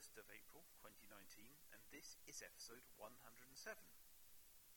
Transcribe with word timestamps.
1st 0.00 0.16
of 0.16 0.32
April 0.32 0.64
2019 0.80 1.44
and 1.76 1.80
this 1.92 2.16
is 2.24 2.40
episode 2.40 2.80
107. 2.96 3.52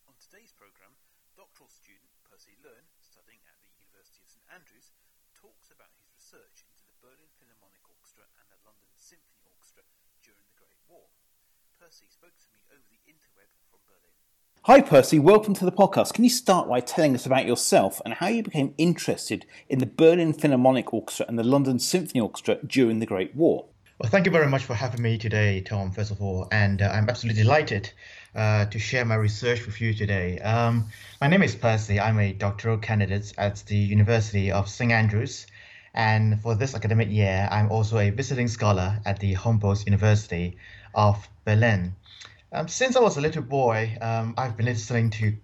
On 0.04 0.12
today's 0.20 0.52
programme, 0.52 1.00
doctoral 1.40 1.72
student 1.72 2.12
Percy 2.28 2.60
Leung, 2.60 2.92
studying 3.00 3.40
at 3.48 3.56
the 3.64 3.72
University 3.72 4.20
of 4.20 4.28
St 4.28 4.44
Andrews, 4.52 4.92
talks 5.32 5.72
about 5.72 5.96
his 5.96 6.12
research 6.12 6.68
into 6.68 6.84
the 6.84 7.00
Berlin 7.00 7.32
Philharmonic 7.40 7.88
Orchestra 7.88 8.28
and 8.36 8.52
the 8.52 8.60
London 8.68 8.92
Symphony 9.00 9.48
Orchestra 9.48 9.88
during 10.20 10.44
the 10.44 10.60
Great 10.60 10.84
War. 10.92 11.08
Percy 11.80 12.12
spoke 12.12 12.36
to 12.44 12.52
me 12.52 12.60
over 12.68 12.84
the 12.92 13.00
interweb 13.08 13.48
from 13.72 13.80
Berlin. 13.88 14.12
Hi, 14.68 14.84
Percy. 14.84 15.24
Welcome 15.24 15.56
to 15.56 15.64
the 15.64 15.72
podcast. 15.72 16.12
Can 16.20 16.28
you 16.28 16.36
start 16.36 16.68
by 16.68 16.84
telling 16.84 17.16
us 17.16 17.24
about 17.24 17.48
yourself 17.48 18.04
and 18.04 18.20
how 18.20 18.28
you 18.28 18.44
became 18.44 18.76
interested 18.76 19.48
in 19.72 19.80
the 19.80 19.88
Berlin 19.88 20.36
Philharmonic 20.36 20.92
Orchestra 20.92 21.32
and 21.32 21.40
the 21.40 21.48
London 21.48 21.80
Symphony 21.80 22.20
Orchestra 22.20 22.60
during 22.68 23.00
the 23.00 23.08
Great 23.08 23.32
War? 23.32 23.72
Well, 24.00 24.10
thank 24.10 24.26
you 24.26 24.32
very 24.32 24.48
much 24.48 24.66
for 24.66 24.74
having 24.74 25.04
me 25.04 25.20
today, 25.20 25.62
Tom, 25.62 25.92
first 25.92 26.10
of 26.10 26.20
all. 26.20 26.48
And 26.52 26.82
uh, 26.82 26.90
I'm 26.92 27.08
absolutely 27.08 27.44
delighted 27.44 27.92
uh, 28.34 28.66
to 28.66 28.80
share 28.80 29.06
my 29.06 29.14
research 29.14 29.68
with 29.68 29.80
you 29.80 29.94
today. 29.94 30.40
Um, 30.40 30.88
my 31.22 31.28
name 31.28 31.44
is 31.44 31.56
Percy. 31.56 32.00
I'm 32.00 32.18
a 32.18 32.34
doctoral 32.34 32.80
candidate 32.80 33.32
at 33.38 33.58
the 33.68 33.78
University 33.78 34.52
of 34.52 34.68
St. 34.68 34.92
Andrews. 34.92 35.46
And 35.94 36.42
for 36.42 36.56
this 36.56 36.74
academic 36.74 37.12
year, 37.12 37.48
I'm 37.52 37.72
also 37.72 38.00
a 38.00 38.10
visiting 38.10 38.48
scholar 38.48 39.00
at 39.06 39.20
the 39.20 39.34
Humboldt 39.34 39.86
University 39.86 40.58
of 40.96 41.30
Berlin. 41.46 41.94
Um, 42.52 42.68
since 42.68 42.96
I 42.96 43.00
was 43.00 43.18
a 43.18 43.22
little 43.22 43.44
boy, 43.44 43.96
um, 44.02 44.34
I've 44.40 44.58
been 44.58 44.66
listening 44.66 45.12
to 45.12 45.36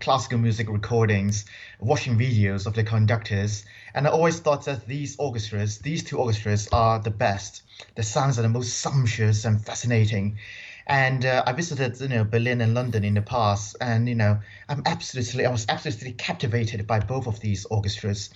classical 0.00 0.38
music 0.38 0.68
recordings, 0.68 1.44
watching 1.78 2.18
videos 2.18 2.66
of 2.66 2.74
the 2.74 2.82
conductors, 2.82 3.64
and 3.94 4.06
I 4.06 4.10
always 4.10 4.40
thought 4.40 4.64
that 4.64 4.86
these 4.86 5.16
orchestras, 5.18 5.78
these 5.78 6.02
two 6.02 6.18
orchestras, 6.18 6.68
are 6.72 6.98
the 6.98 7.10
best. 7.10 7.62
The 7.94 8.02
sounds 8.02 8.38
are 8.38 8.42
the 8.42 8.48
most 8.48 8.78
sumptuous 8.80 9.44
and 9.44 9.64
fascinating. 9.64 10.38
And 10.86 11.24
uh, 11.24 11.44
I 11.46 11.52
visited, 11.52 12.00
you 12.00 12.08
know, 12.08 12.24
Berlin 12.24 12.60
and 12.60 12.74
London 12.74 13.04
in 13.04 13.14
the 13.14 13.22
past, 13.22 13.76
and 13.80 14.08
you 14.08 14.14
know, 14.14 14.40
I'm 14.68 14.82
absolutely, 14.86 15.46
I 15.46 15.50
was 15.50 15.66
absolutely 15.68 16.12
captivated 16.12 16.86
by 16.86 17.00
both 17.00 17.26
of 17.26 17.40
these 17.40 17.64
orchestras 17.66 18.30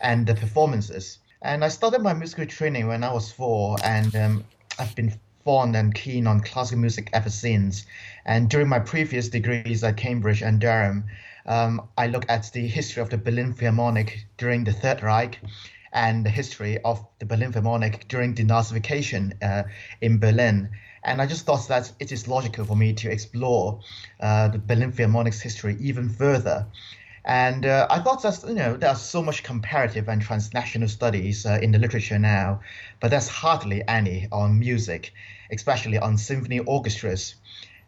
and 0.00 0.26
the 0.26 0.34
performances. 0.34 1.18
And 1.42 1.64
I 1.64 1.68
started 1.68 2.02
my 2.02 2.14
musical 2.14 2.46
training 2.46 2.88
when 2.88 3.04
I 3.04 3.12
was 3.12 3.30
four, 3.30 3.76
and 3.84 4.14
um, 4.16 4.44
I've 4.78 4.94
been 4.96 5.18
fond 5.44 5.76
and 5.76 5.94
keen 5.94 6.26
on 6.26 6.40
classical 6.40 6.80
music 6.80 7.10
ever 7.12 7.30
since. 7.30 7.86
And 8.24 8.50
during 8.50 8.68
my 8.68 8.80
previous 8.80 9.28
degrees 9.28 9.82
at 9.84 9.96
Cambridge 9.96 10.42
and 10.42 10.60
Durham, 10.60 11.04
um, 11.46 11.88
I 11.96 12.06
look 12.08 12.26
at 12.28 12.50
the 12.52 12.66
history 12.66 13.02
of 13.02 13.10
the 13.10 13.18
Berlin 13.18 13.54
Philharmonic 13.54 14.26
during 14.36 14.64
the 14.64 14.72
Third 14.72 15.02
Reich 15.02 15.40
and 15.92 16.24
the 16.24 16.30
history 16.30 16.78
of 16.78 17.04
the 17.18 17.26
Berlin 17.26 17.52
Philharmonic 17.52 18.06
during 18.08 18.34
denazification 18.34 19.32
uh, 19.42 19.64
in 20.00 20.18
Berlin. 20.18 20.68
And 21.02 21.22
I 21.22 21.26
just 21.26 21.46
thought 21.46 21.68
that 21.68 21.90
it 21.98 22.12
is 22.12 22.28
logical 22.28 22.64
for 22.64 22.76
me 22.76 22.92
to 22.94 23.10
explore 23.10 23.80
uh, 24.20 24.48
the 24.48 24.58
Berlin 24.58 24.92
Philharmonic's 24.92 25.40
history 25.40 25.76
even 25.80 26.08
further. 26.08 26.66
And 27.28 27.66
uh, 27.66 27.86
I 27.90 27.98
thought 27.98 28.22
that 28.22 28.42
you 28.48 28.54
know 28.54 28.78
there's 28.78 29.02
so 29.02 29.22
much 29.22 29.42
comparative 29.42 30.08
and 30.08 30.22
transnational 30.22 30.88
studies 30.88 31.44
uh, 31.44 31.58
in 31.60 31.72
the 31.72 31.78
literature 31.78 32.18
now, 32.18 32.60
but 33.00 33.10
there's 33.10 33.28
hardly 33.28 33.86
any 33.86 34.28
on 34.32 34.58
music, 34.58 35.12
especially 35.52 35.98
on 35.98 36.16
symphony 36.16 36.60
orchestras. 36.60 37.34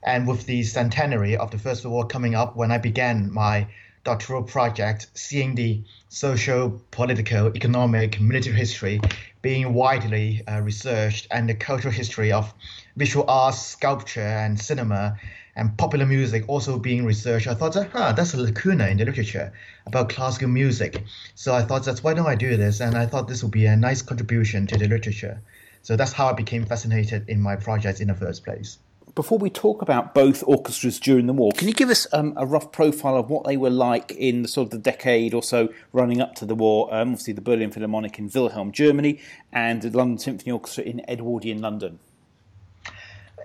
And 0.02 0.28
with 0.28 0.44
the 0.44 0.62
centenary 0.62 1.38
of 1.38 1.50
the 1.50 1.58
First 1.58 1.84
World 1.84 1.94
War 1.94 2.06
coming 2.06 2.34
up, 2.34 2.54
when 2.54 2.70
I 2.70 2.76
began 2.76 3.32
my 3.32 3.66
doctoral 4.04 4.42
project, 4.42 5.06
seeing 5.14 5.54
the 5.54 5.84
social, 6.10 6.78
political, 6.90 7.48
economic, 7.56 8.20
military 8.20 8.56
history 8.56 9.00
being 9.40 9.72
widely 9.72 10.42
uh, 10.46 10.60
researched, 10.60 11.28
and 11.30 11.48
the 11.48 11.54
cultural 11.54 11.94
history 11.94 12.30
of 12.30 12.52
visual 12.94 13.24
arts, 13.26 13.62
sculpture, 13.62 14.20
and 14.20 14.60
cinema 14.60 15.18
and 15.56 15.76
popular 15.76 16.06
music 16.06 16.44
also 16.48 16.78
being 16.78 17.04
researched, 17.04 17.46
I 17.46 17.54
thought, 17.54 17.74
huh, 17.74 18.12
that's 18.12 18.34
a 18.34 18.36
lacuna 18.40 18.86
in 18.86 18.98
the 18.98 19.04
literature 19.04 19.52
about 19.86 20.08
classical 20.08 20.48
music. 20.48 21.02
So 21.34 21.54
I 21.54 21.62
thought, 21.62 21.84
that's 21.84 22.02
why 22.02 22.14
don't 22.14 22.26
I 22.26 22.34
do 22.34 22.56
this? 22.56 22.80
And 22.80 22.96
I 22.96 23.06
thought 23.06 23.28
this 23.28 23.42
would 23.42 23.52
be 23.52 23.66
a 23.66 23.76
nice 23.76 24.02
contribution 24.02 24.66
to 24.68 24.78
the 24.78 24.88
literature. 24.88 25.42
So 25.82 25.96
that's 25.96 26.12
how 26.12 26.28
I 26.28 26.32
became 26.34 26.66
fascinated 26.66 27.28
in 27.28 27.40
my 27.40 27.56
project 27.56 28.00
in 28.00 28.08
the 28.08 28.14
first 28.14 28.44
place. 28.44 28.78
Before 29.14 29.38
we 29.38 29.50
talk 29.50 29.82
about 29.82 30.14
both 30.14 30.44
orchestras 30.46 31.00
during 31.00 31.26
the 31.26 31.32
war, 31.32 31.50
can 31.56 31.66
you 31.66 31.74
give 31.74 31.90
us 31.90 32.06
um, 32.12 32.32
a 32.36 32.46
rough 32.46 32.70
profile 32.70 33.16
of 33.16 33.28
what 33.28 33.44
they 33.44 33.56
were 33.56 33.70
like 33.70 34.12
in 34.12 34.42
the 34.42 34.48
sort 34.48 34.66
of 34.66 34.70
the 34.70 34.78
decade 34.78 35.34
or 35.34 35.42
so 35.42 35.68
running 35.92 36.20
up 36.20 36.36
to 36.36 36.46
the 36.46 36.54
war? 36.54 36.94
Um, 36.94 37.10
obviously, 37.10 37.32
the 37.32 37.40
Berlin 37.40 37.72
Philharmonic 37.72 38.20
in 38.20 38.30
Wilhelm, 38.32 38.70
Germany, 38.70 39.20
and 39.52 39.82
the 39.82 39.90
London 39.90 40.18
Symphony 40.18 40.52
Orchestra 40.52 40.84
in 40.84 41.02
Edwardian 41.08 41.60
London. 41.60 41.98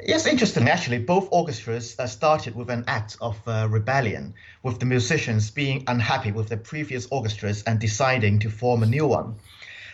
Yes, 0.04 0.26
interesting. 0.26 0.68
actually, 0.68 1.00
both 1.00 1.28
orchestras 1.32 1.96
uh, 2.00 2.08
started 2.08 2.56
with 2.56 2.70
an 2.70 2.84
act 2.88 3.18
of 3.22 3.38
uh, 3.48 3.68
rebellion, 3.70 4.34
with 4.64 4.80
the 4.80 4.86
musicians 4.86 5.52
being 5.52 5.84
unhappy 5.88 6.32
with 6.32 6.50
the 6.50 6.58
previous 6.58 7.08
orchestras 7.12 7.64
and 7.64 7.80
deciding 7.80 8.40
to 8.40 8.50
form 8.50 8.84
a 8.84 8.86
new 8.86 9.08
one. 9.08 9.36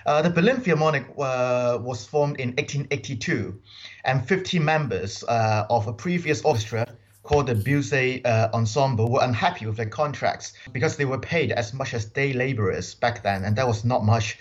Uh, 0.06 0.22
the 0.22 0.30
Berlin 0.30 0.60
Philharmonic 0.60 1.06
uh, 1.20 1.78
was 1.80 2.06
formed 2.06 2.40
in 2.40 2.50
1882, 2.50 3.60
and 4.06 4.28
15 4.28 4.64
members 4.64 5.24
uh, 5.26 5.66
of 5.70 5.88
a 5.88 5.94
previous 5.94 6.42
orchestra 6.42 6.86
called 7.24 7.48
the 7.48 7.56
Bilse 7.56 8.26
uh, 8.26 8.50
Ensemble 8.54 9.12
were 9.12 9.24
unhappy 9.24 9.68
with 9.68 9.78
their 9.78 9.86
contracts 9.86 10.54
because 10.72 10.98
they 10.98 11.06
were 11.06 11.20
paid 11.20 11.52
as 11.52 11.74
much 11.74 11.94
as 11.94 12.06
day 12.06 12.34
laborers 12.34 12.96
back 12.96 13.22
then, 13.22 13.44
and 13.44 13.56
that 13.56 13.68
was 13.68 13.86
not 13.86 14.04
much. 14.04 14.38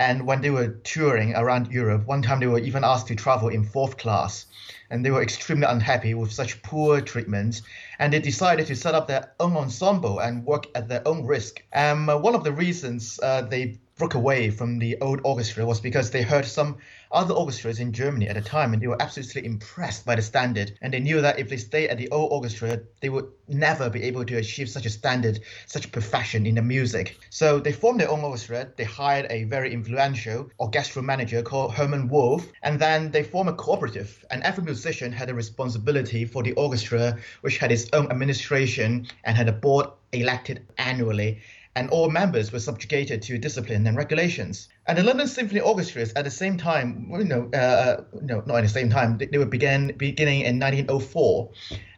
And 0.00 0.26
when 0.26 0.40
they 0.40 0.48
were 0.48 0.80
touring 0.82 1.36
around 1.36 1.70
Europe, 1.70 2.06
one 2.06 2.22
time 2.22 2.40
they 2.40 2.46
were 2.46 2.58
even 2.58 2.84
asked 2.84 3.08
to 3.08 3.14
travel 3.14 3.50
in 3.50 3.64
fourth 3.64 3.98
class 3.98 4.46
and 4.88 5.04
they 5.04 5.10
were 5.10 5.22
extremely 5.22 5.66
unhappy 5.66 6.14
with 6.14 6.32
such 6.32 6.62
poor 6.62 7.02
treatment, 7.02 7.60
and 7.98 8.12
they 8.12 8.18
decided 8.18 8.66
to 8.66 8.74
set 8.74 8.94
up 8.94 9.06
their 9.06 9.32
own 9.38 9.56
ensemble 9.56 10.18
and 10.18 10.46
work 10.46 10.66
at 10.74 10.88
their 10.88 11.06
own 11.06 11.26
risk. 11.26 11.62
Um, 11.74 12.06
one 12.08 12.34
of 12.34 12.44
the 12.44 12.52
reasons 12.52 13.20
uh, 13.22 13.42
they 13.42 13.78
broke 14.00 14.14
away 14.14 14.48
from 14.48 14.78
the 14.78 14.98
old 15.02 15.20
orchestra 15.24 15.66
was 15.66 15.78
because 15.78 16.10
they 16.10 16.22
heard 16.22 16.46
some 16.46 16.78
other 17.12 17.34
orchestras 17.34 17.80
in 17.80 17.92
Germany 17.92 18.26
at 18.28 18.34
the 18.34 18.40
time 18.40 18.72
and 18.72 18.80
they 18.80 18.86
were 18.86 19.02
absolutely 19.02 19.44
impressed 19.44 20.06
by 20.06 20.14
the 20.14 20.22
standard. 20.22 20.72
And 20.80 20.94
they 20.94 21.00
knew 21.00 21.20
that 21.20 21.38
if 21.38 21.50
they 21.50 21.58
stayed 21.58 21.88
at 21.88 21.98
the 21.98 22.08
old 22.08 22.32
orchestra, 22.32 22.80
they 23.02 23.10
would 23.10 23.28
never 23.46 23.90
be 23.90 24.02
able 24.04 24.24
to 24.24 24.36
achieve 24.38 24.70
such 24.70 24.86
a 24.86 24.90
standard, 24.90 25.40
such 25.66 25.92
perfection 25.92 26.46
in 26.46 26.54
the 26.54 26.62
music. 26.62 27.18
So 27.28 27.60
they 27.60 27.72
formed 27.72 28.00
their 28.00 28.10
own 28.10 28.20
orchestra. 28.20 28.68
They 28.74 28.84
hired 28.84 29.26
a 29.28 29.44
very 29.44 29.70
influential 29.70 30.50
orchestral 30.58 31.04
manager 31.04 31.42
called 31.42 31.74
Hermann 31.74 32.08
Wolff. 32.08 32.50
And 32.62 32.80
then 32.80 33.10
they 33.10 33.22
formed 33.22 33.50
a 33.50 33.54
cooperative. 33.54 34.24
And 34.30 34.42
every 34.44 34.64
musician 34.64 35.12
had 35.12 35.28
a 35.28 35.34
responsibility 35.34 36.24
for 36.24 36.42
the 36.42 36.52
orchestra, 36.52 37.18
which 37.42 37.58
had 37.58 37.70
its 37.70 37.90
own 37.92 38.10
administration 38.10 39.08
and 39.24 39.36
had 39.36 39.50
a 39.50 39.52
board 39.52 39.88
elected 40.12 40.66
annually 40.78 41.40
and 41.76 41.88
all 41.90 42.10
members 42.10 42.52
were 42.52 42.58
subjugated 42.58 43.22
to 43.22 43.38
discipline 43.38 43.86
and 43.86 43.96
regulations. 43.96 44.68
And 44.86 44.98
the 44.98 45.04
London 45.04 45.28
Symphony 45.28 45.60
Orchestras, 45.60 46.12
at 46.14 46.24
the 46.24 46.30
same 46.30 46.56
time, 46.56 47.08
you 47.12 47.24
know, 47.24 47.48
uh, 47.54 48.02
no, 48.20 48.42
not 48.44 48.56
at 48.56 48.62
the 48.62 48.68
same 48.68 48.90
time, 48.90 49.18
they, 49.18 49.26
they 49.26 49.38
were 49.38 49.46
began 49.46 49.92
beginning 49.96 50.40
in 50.40 50.58
1904. 50.58 51.50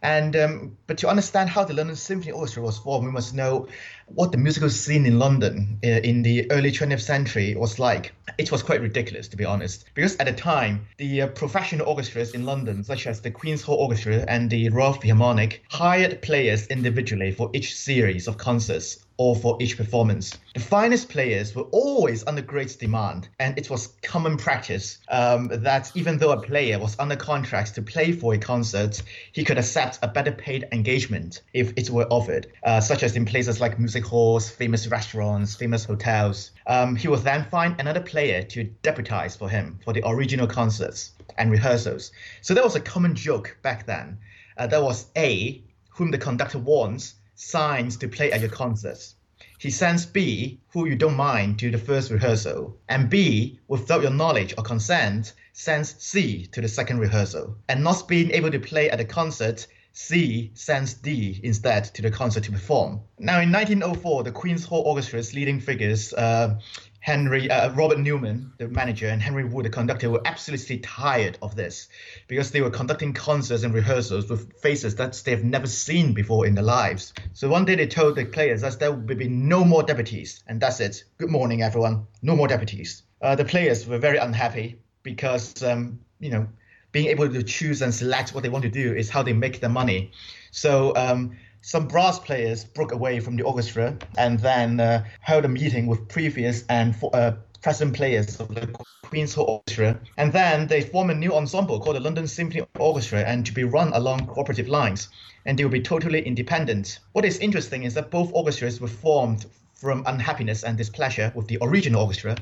And 0.02 0.36
um, 0.36 0.76
but 0.86 0.98
to 0.98 1.08
understand 1.08 1.48
how 1.48 1.64
the 1.64 1.72
London 1.72 1.96
Symphony 1.96 2.32
Orchestra 2.32 2.62
was 2.62 2.76
formed, 2.76 3.06
we 3.06 3.12
must 3.12 3.34
know 3.34 3.68
what 4.06 4.30
the 4.30 4.36
musical 4.36 4.68
scene 4.68 5.06
in 5.06 5.18
London 5.18 5.78
uh, 5.82 5.88
in 5.88 6.22
the 6.22 6.50
early 6.50 6.70
20th 6.70 7.00
century 7.00 7.54
was 7.54 7.78
like. 7.78 8.12
It 8.36 8.52
was 8.52 8.62
quite 8.62 8.82
ridiculous, 8.82 9.28
to 9.28 9.36
be 9.36 9.44
honest, 9.44 9.86
because 9.94 10.16
at 10.16 10.26
the 10.26 10.32
time, 10.32 10.86
the 10.98 11.22
uh, 11.22 11.26
professional 11.28 11.86
orchestras 11.86 12.32
in 12.32 12.44
London, 12.44 12.84
such 12.84 13.06
as 13.06 13.20
the 13.20 13.30
Queen's 13.30 13.62
Hall 13.62 13.76
Orchestra 13.76 14.24
and 14.28 14.50
the 14.50 14.68
Royal 14.68 14.92
Philharmonic, 14.92 15.62
hired 15.70 16.20
players 16.20 16.66
individually 16.66 17.30
for 17.30 17.48
each 17.54 17.74
series 17.74 18.28
of 18.28 18.36
concerts 18.36 19.04
or 19.22 19.36
for 19.36 19.56
each 19.60 19.76
performance. 19.76 20.36
The 20.54 20.58
finest 20.58 21.08
players 21.08 21.54
were 21.54 21.68
always 21.70 22.26
under 22.26 22.42
great 22.42 22.76
demand, 22.80 23.28
and 23.38 23.56
it 23.56 23.70
was 23.70 23.94
common 24.02 24.36
practice 24.36 24.98
um, 25.08 25.46
that 25.62 25.92
even 25.94 26.18
though 26.18 26.32
a 26.32 26.42
player 26.42 26.76
was 26.76 26.98
under 26.98 27.14
contract 27.14 27.76
to 27.76 27.82
play 27.82 28.10
for 28.10 28.34
a 28.34 28.38
concert, 28.38 29.00
he 29.30 29.44
could 29.44 29.58
accept 29.58 30.00
a 30.02 30.08
better 30.08 30.32
paid 30.32 30.66
engagement 30.72 31.42
if 31.54 31.72
it 31.76 31.88
were 31.88 32.06
offered, 32.06 32.48
uh, 32.64 32.80
such 32.80 33.04
as 33.04 33.14
in 33.14 33.24
places 33.24 33.60
like 33.60 33.78
music 33.78 34.04
halls, 34.04 34.50
famous 34.50 34.88
restaurants, 34.88 35.54
famous 35.54 35.84
hotels. 35.84 36.50
Um, 36.66 36.96
he 36.96 37.06
would 37.06 37.20
then 37.20 37.44
find 37.44 37.78
another 37.78 38.00
player 38.00 38.42
to 38.42 38.64
deputize 38.82 39.36
for 39.36 39.48
him 39.48 39.78
for 39.84 39.92
the 39.92 40.02
original 40.04 40.48
concerts 40.48 41.12
and 41.38 41.52
rehearsals. 41.52 42.10
So 42.40 42.54
there 42.54 42.64
was 42.64 42.74
a 42.74 42.80
common 42.80 43.14
joke 43.14 43.56
back 43.62 43.86
then. 43.86 44.18
Uh, 44.58 44.66
was 44.72 45.06
A, 45.16 45.62
whom 45.90 46.10
the 46.10 46.18
conductor 46.18 46.58
wants, 46.58 47.14
signs 47.34 47.96
to 47.98 48.08
play 48.08 48.32
at 48.32 48.40
your 48.40 48.50
concerts. 48.50 49.14
He 49.58 49.70
sends 49.70 50.06
B, 50.06 50.60
who 50.72 50.86
you 50.86 50.96
don't 50.96 51.16
mind, 51.16 51.58
to 51.60 51.70
the 51.70 51.78
first 51.78 52.10
rehearsal, 52.10 52.76
and 52.88 53.08
B, 53.08 53.60
without 53.68 54.02
your 54.02 54.10
knowledge 54.10 54.54
or 54.58 54.64
consent, 54.64 55.34
sends 55.52 55.94
C 56.02 56.46
to 56.52 56.60
the 56.60 56.68
second 56.68 56.98
rehearsal. 56.98 57.56
And 57.68 57.84
not 57.84 58.08
being 58.08 58.30
able 58.32 58.50
to 58.50 58.58
play 58.58 58.90
at 58.90 58.98
the 58.98 59.04
concert, 59.04 59.66
C 59.92 60.50
sends 60.54 60.94
D 60.94 61.40
instead 61.44 61.84
to 61.94 62.02
the 62.02 62.10
concert 62.10 62.44
to 62.44 62.52
perform. 62.52 63.02
Now, 63.18 63.40
in 63.40 63.52
1904, 63.52 64.24
the 64.24 64.32
Queen's 64.32 64.64
Hall 64.64 64.84
Orchestra's 64.84 65.34
leading 65.34 65.60
figures, 65.60 66.12
uh, 66.12 66.58
Henry 67.02 67.50
uh, 67.50 67.72
Robert 67.72 67.98
Newman, 67.98 68.52
the 68.58 68.68
manager, 68.68 69.08
and 69.08 69.20
Henry 69.20 69.44
Wood, 69.44 69.64
the 69.64 69.70
conductor, 69.70 70.08
were 70.08 70.22
absolutely 70.24 70.78
tired 70.78 71.36
of 71.42 71.56
this 71.56 71.88
because 72.28 72.52
they 72.52 72.60
were 72.60 72.70
conducting 72.70 73.12
concerts 73.12 73.64
and 73.64 73.74
rehearsals 73.74 74.30
with 74.30 74.56
faces 74.60 74.94
that 74.94 75.20
they've 75.24 75.42
never 75.42 75.66
seen 75.66 76.14
before 76.14 76.46
in 76.46 76.54
their 76.54 76.62
lives. 76.62 77.12
So 77.32 77.48
one 77.48 77.64
day 77.64 77.74
they 77.74 77.88
told 77.88 78.14
the 78.14 78.24
players 78.24 78.60
that 78.60 78.78
there 78.78 78.92
would 78.92 79.18
be 79.18 79.28
no 79.28 79.64
more 79.64 79.82
deputies, 79.82 80.44
and 80.46 80.60
that's 80.60 80.78
it. 80.78 81.02
Good 81.18 81.30
morning, 81.30 81.60
everyone. 81.60 82.06
No 82.22 82.36
more 82.36 82.46
deputies. 82.46 83.02
Uh, 83.20 83.34
the 83.34 83.44
players 83.44 83.84
were 83.84 83.98
very 83.98 84.18
unhappy 84.18 84.78
because 85.02 85.60
um, 85.64 85.98
you 86.20 86.30
know 86.30 86.46
being 86.92 87.08
able 87.08 87.28
to 87.28 87.42
choose 87.42 87.82
and 87.82 87.92
select 87.92 88.32
what 88.32 88.44
they 88.44 88.48
want 88.48 88.62
to 88.62 88.70
do 88.70 88.94
is 88.94 89.10
how 89.10 89.24
they 89.24 89.32
make 89.32 89.58
their 89.58 89.70
money. 89.70 90.12
So 90.52 90.94
um, 90.94 91.36
some 91.62 91.86
brass 91.86 92.18
players 92.18 92.64
broke 92.64 92.90
away 92.90 93.20
from 93.20 93.36
the 93.36 93.44
orchestra 93.44 93.96
and 94.18 94.38
then 94.40 94.80
uh, 94.80 95.04
held 95.20 95.44
a 95.44 95.48
meeting 95.48 95.86
with 95.86 96.08
previous 96.08 96.64
and 96.68 96.94
uh, 97.14 97.32
present 97.62 97.94
players 97.94 98.40
of 98.40 98.52
the 98.52 98.66
Queen's 99.04 99.32
Hall 99.34 99.46
Orchestra. 99.46 100.00
And 100.16 100.32
then 100.32 100.66
they 100.66 100.80
formed 100.80 101.12
a 101.12 101.14
new 101.14 101.32
ensemble 101.32 101.78
called 101.78 101.94
the 101.94 102.00
London 102.00 102.26
Symphony 102.26 102.66
Orchestra 102.80 103.20
and 103.20 103.46
to 103.46 103.52
be 103.52 103.62
run 103.62 103.92
along 103.92 104.26
cooperative 104.26 104.66
lines. 104.66 105.08
And 105.46 105.56
they 105.56 105.64
will 105.64 105.70
be 105.70 105.80
totally 105.80 106.26
independent. 106.26 106.98
What 107.12 107.24
is 107.24 107.38
interesting 107.38 107.84
is 107.84 107.94
that 107.94 108.10
both 108.10 108.32
orchestras 108.34 108.80
were 108.80 108.88
formed 108.88 109.46
from 109.72 110.02
unhappiness 110.06 110.64
and 110.64 110.76
displeasure 110.76 111.32
with 111.34 111.46
the 111.46 111.58
original 111.62 112.02
orchestra. 112.02 112.36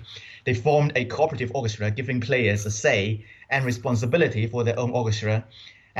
They 0.44 0.54
formed 0.54 0.92
a 0.96 1.04
cooperative 1.04 1.52
orchestra, 1.54 1.90
giving 1.90 2.22
players 2.22 2.64
a 2.64 2.70
say 2.70 3.26
and 3.50 3.66
responsibility 3.66 4.46
for 4.46 4.64
their 4.64 4.78
own 4.78 4.90
orchestra 4.90 5.44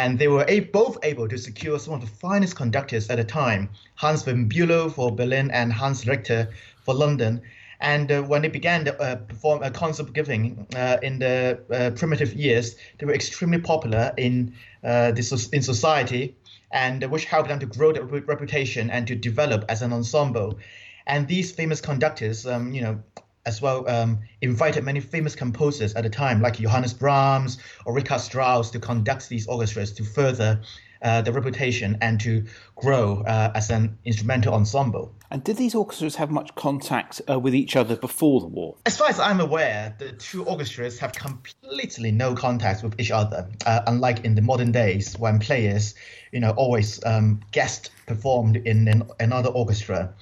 and 0.01 0.19
they 0.19 0.29
were 0.29 0.47
a- 0.49 0.61
both 0.61 0.97
able 1.03 1.29
to 1.29 1.37
secure 1.37 1.79
some 1.79 1.93
of 1.93 2.01
the 2.01 2.07
finest 2.07 2.57
conductors 2.57 3.11
at 3.11 3.19
the 3.19 3.25
time 3.25 3.69
Hans 3.97 4.23
von 4.23 4.49
Bülow 4.49 4.91
for 4.91 5.15
Berlin 5.15 5.51
and 5.51 5.71
Hans 5.75 6.07
Richter 6.07 6.49
for 6.85 6.95
London. 6.95 7.43
And 7.81 8.11
uh, 8.11 8.23
when 8.23 8.41
they 8.41 8.49
began 8.49 8.87
to 8.87 8.99
uh, 8.99 9.17
perform 9.17 9.63
a 9.63 9.71
concert 9.71 10.15
giving 10.15 10.67
uh, 10.75 10.97
in 11.03 11.19
the 11.19 11.61
uh, 11.71 11.91
primitive 11.99 12.33
years, 12.33 12.77
they 12.99 13.05
were 13.05 13.13
extremely 13.15 13.59
popular 13.59 14.13
in 14.17 14.55
uh, 14.83 15.13
the, 15.13 15.49
in 15.53 15.63
society, 15.63 16.35
and 16.71 17.05
which 17.11 17.27
helped 17.27 17.49
them 17.51 17.59
to 17.61 17.67
grow 17.67 17.93
their 17.93 18.05
reputation 18.05 18.91
and 18.91 19.07
to 19.07 19.15
develop 19.15 19.65
as 19.69 19.83
an 19.83 19.93
ensemble. 19.93 20.59
And 21.07 21.29
these 21.29 21.53
famous 21.53 21.81
conductors, 21.81 22.47
um, 22.47 22.73
you 22.73 22.81
know, 22.81 23.03
as 23.47 23.63
well 23.63 23.89
um, 23.89 24.19
invited 24.41 24.85
many 24.85 25.01
famous 25.01 25.35
composers 25.35 25.95
at 25.95 26.03
the 26.03 26.11
time, 26.11 26.43
like 26.43 26.59
Johannes 26.59 26.93
Brahms 26.93 27.59
or 27.87 27.95
Richard 27.95 28.21
Strauss, 28.21 28.71
to 28.71 28.79
conduct 28.79 29.29
these 29.29 29.47
orchestras 29.47 29.93
to 29.93 30.05
further 30.05 30.61
uh, 31.03 31.23
the 31.23 31.33
reputation 31.33 31.97
and 32.03 32.21
to 32.21 32.45
grow 32.77 33.23
uh, 33.27 33.53
as 33.55 33.71
an 33.71 33.97
instrumental 34.05 34.55
ensemble. 34.55 35.15
And 35.31 35.43
did 35.43 35.57
these 35.57 35.75
orchestras 35.75 36.17
have 36.17 36.31
much 36.31 36.55
contact 36.57 37.23
uh, 37.31 37.39
with 37.39 37.55
each 37.55 37.77
other 37.77 37.97
before 37.97 38.41
the 38.41 38.49
war? 38.49 38.77
As 38.85 38.97
far 38.99 39.09
as 39.09 39.21
I'm 39.21 39.41
aware, 39.41 39.95
the 39.99 40.13
two 40.13 40.45
orchestras 40.45 40.99
have 40.99 41.13
completely 41.13 42.11
no 42.11 42.35
contact 42.35 42.83
with 42.83 42.99
each 43.01 43.11
other, 43.11 43.49
uh, 43.65 43.81
unlike 43.87 44.25
in 44.25 44.35
the 44.35 44.43
modern 44.43 44.73
days 44.73 45.17
when 45.19 45.39
players, 45.39 45.95
you 46.33 46.41
know, 46.41 46.51
always 46.51 47.03
um, 47.07 47.41
guest 47.53 47.91
performed 48.07 48.57
in 48.57 48.89
an, 48.89 49.09
another 49.21 49.51
orchestra. 49.51 50.13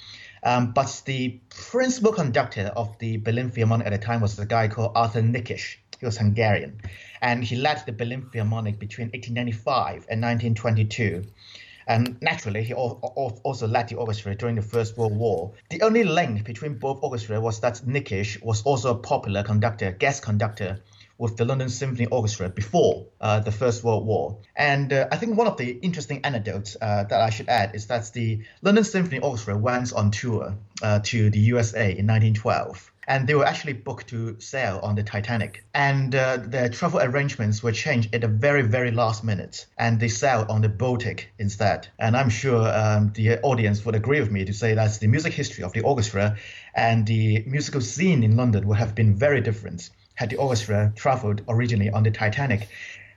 Um, 0.43 0.73
but 0.73 1.03
the 1.05 1.41
principal 1.51 2.13
conductor 2.13 2.73
of 2.77 2.99
the 2.99 3.17
Berlin 3.19 3.51
Philharmonic 3.51 3.87
at 3.87 3.91
the 3.91 3.99
time 3.99 4.21
was 4.21 4.39
a 4.39 4.47
guy 4.47 4.69
called 4.69 4.93
Arthur 4.95 5.23
Nikisch. 5.23 5.77
He 5.99 6.07
was 6.07 6.17
Hungarian, 6.17 6.81
and 7.21 7.43
he 7.43 7.57
led 7.57 7.85
the 7.85 7.93
Berlin 7.93 8.29
Philharmonic 8.31 8.79
between 8.79 9.09
1895 9.09 10.07
and 10.09 10.23
1922. 10.23 11.25
And 11.89 12.21
naturally, 12.21 12.63
he 12.63 12.75
also 12.75 13.67
led 13.67 13.89
the 13.89 13.97
orchestra 13.97 14.35
during 14.35 14.57
the 14.57 14.63
First 14.63 14.99
World 14.99 15.17
War. 15.17 15.55
The 15.71 15.81
only 15.81 16.05
link 16.05 16.45
between 16.45 16.79
both 16.79 17.03
orchestras 17.03 17.41
was 17.41 17.61
that 17.61 17.81
Nikisch 17.87 18.41
was 18.43 18.63
also 18.63 18.95
a 18.95 18.99
popular 18.99 19.43
conductor, 19.43 19.91
guest 19.91 20.23
conductor 20.23 20.83
with 21.19 21.37
the 21.37 21.45
London 21.45 21.69
Symphony 21.69 22.07
Orchestra 22.07 22.49
before 22.49 23.07
uh, 23.21 23.41
the 23.41 23.53
First 23.53 23.85
World 23.85 24.07
War. 24.07 24.39
And 24.57 24.93
uh, 24.93 25.09
I 25.11 25.17
think 25.17 25.37
one 25.37 25.49
of 25.49 25.57
the 25.57 25.71
interesting 25.71 26.25
anecdotes 26.25 26.77
uh, 26.81 27.05
that 27.05 27.21
I 27.21 27.31
should 27.31 27.49
add 27.49 27.75
is 27.75 27.87
that 27.89 28.13
the 28.13 28.45
London 28.63 28.85
Symphony 28.85 29.19
Orchestra 29.19 29.59
went 29.59 29.93
on 29.93 30.11
tour 30.13 30.57
uh, 30.83 31.01
to 31.05 31.31
the 31.31 31.41
USA 31.41 31.91
in 31.91 32.07
1912 32.07 32.93
and 33.09 33.27
they 33.27 33.35
were 33.35 33.47
actually 33.47 33.73
booked 33.73 34.09
to 34.09 34.39
sail 34.39 34.79
on 34.83 34.95
the 34.95 35.03
Titanic. 35.03 35.65
And 35.73 36.15
uh, 36.15 36.37
their 36.37 36.69
travel 36.69 37.01
arrangements 37.01 37.63
were 37.63 37.73
changed 37.73 38.15
at 38.15 38.21
the 38.21 38.29
very, 38.29 38.63
very 38.63 38.91
last 38.91 39.25
minute, 39.25 39.65
and 39.79 39.99
they 39.99 40.09
sailed 40.09 40.51
on 40.51 40.61
the 40.61 40.69
Baltic 40.69 41.33
instead. 41.39 41.89
And 41.99 42.15
I'm 42.15 42.29
sure 42.29 42.69
um, 42.69 43.11
the 43.15 43.41
audience 43.41 43.85
would 43.87 43.95
agree 43.95 44.21
with 44.21 44.31
me 44.31 44.45
to 44.45 44.53
say 44.53 44.75
that 44.75 45.01
the 45.01 45.07
music 45.07 45.33
history 45.33 45.65
of 45.65 45.73
the 45.73 45.81
orchestra 45.81 46.37
and 46.75 47.07
the 47.07 47.43
musical 47.47 47.81
scene 47.81 48.23
in 48.23 48.37
London 48.37 48.69
would 48.69 48.77
have 48.77 48.95
been 48.95 49.17
very 49.17 49.41
different 49.41 49.89
had 50.19 50.31
the 50.31 50.37
orchestra 50.37 50.93
traveled 50.97 51.43
originally 51.49 51.91
on 51.91 52.03
the 52.03 52.11
Titanic. 52.11 52.69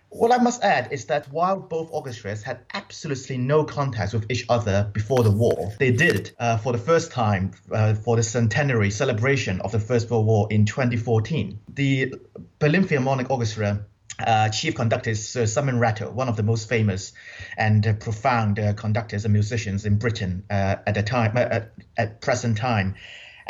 What 0.09 0.31
I 0.31 0.38
must 0.38 0.62
add 0.62 0.89
is 0.92 1.06
that 1.06 1.25
while 1.31 1.59
both 1.59 1.89
orchestras 1.92 2.44
had 2.44 2.59
absolutely 2.75 3.39
no 3.39 3.63
contact 3.63 4.13
with 4.13 4.30
each 4.30 4.45
other 4.50 4.88
before 4.94 5.24
the 5.24 5.31
war, 5.31 5.74
they 5.80 5.92
did 5.92 6.30
uh, 6.38 6.57
for 6.57 6.74
the 6.74 6.77
first 6.77 7.12
time 7.12 7.53
uh, 7.71 7.95
for 7.95 8.18
the 8.18 8.21
centenary 8.21 8.92
celebration 8.92 9.62
of 9.62 9.71
the 9.71 9.80
First 9.80 10.12
World 10.12 10.27
War 10.27 10.48
in 10.51 10.65
2014. 10.65 11.59
The 11.74 12.13
Berlin 12.59 12.83
Philharmonic 12.83 13.31
Orchestra 13.31 13.83
uh, 14.19 14.50
chief 14.50 14.75
conductor 14.75 15.09
is 15.09 15.27
Sir 15.27 15.48
Simon 15.48 15.80
Rattle, 15.80 16.12
one 16.12 16.30
of 16.30 16.36
the 16.36 16.44
most 16.44 16.69
famous 16.69 17.13
and 17.57 17.88
uh, 17.88 17.94
profound 17.94 18.59
uh, 18.59 18.74
conductors 18.74 19.25
and 19.25 19.33
musicians 19.33 19.86
in 19.86 19.98
Britain 19.98 20.44
uh, 20.51 20.75
at 20.86 20.94
the 20.94 21.01
time, 21.01 21.31
uh, 21.36 21.62
at 21.98 22.21
present 22.21 22.58
time 22.58 22.93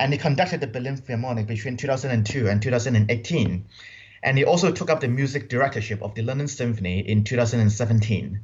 and 0.01 0.11
he 0.11 0.17
conducted 0.17 0.59
the 0.59 0.65
Berlin 0.65 0.97
Philharmonic 0.97 1.45
between 1.45 1.77
2002 1.77 2.49
and 2.49 2.59
2018. 2.59 3.65
And 4.23 4.35
he 4.35 4.43
also 4.43 4.71
took 4.71 4.89
up 4.89 4.99
the 4.99 5.07
music 5.07 5.47
directorship 5.47 6.01
of 6.01 6.15
the 6.15 6.23
London 6.23 6.47
Symphony 6.47 7.07
in 7.07 7.23
2017. 7.23 8.39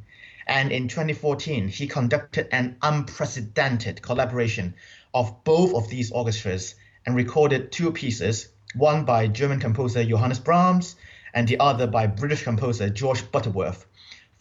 And 0.46 0.72
in 0.72 0.88
2014, 0.88 1.68
he 1.68 1.88
conducted 1.88 2.48
an 2.52 2.78
unprecedented 2.84 4.04
collaboration 4.04 4.76
of 5.16 5.44
both 5.44 5.74
of 5.74 5.90
these 5.90 6.12
orchestras 6.12 6.76
and 7.08 7.16
recorded 7.16 7.72
two 7.72 7.92
pieces, 7.92 8.50
one 8.76 9.04
by 9.06 9.26
German 9.26 9.60
composer 9.60 10.06
Johannes 10.06 10.38
Brahms 10.38 10.96
and 11.34 11.48
the 11.48 11.60
other 11.60 11.88
by 11.88 12.06
British 12.06 12.44
composer 12.44 12.92
George 12.92 13.32
Butterworth, 13.32 13.88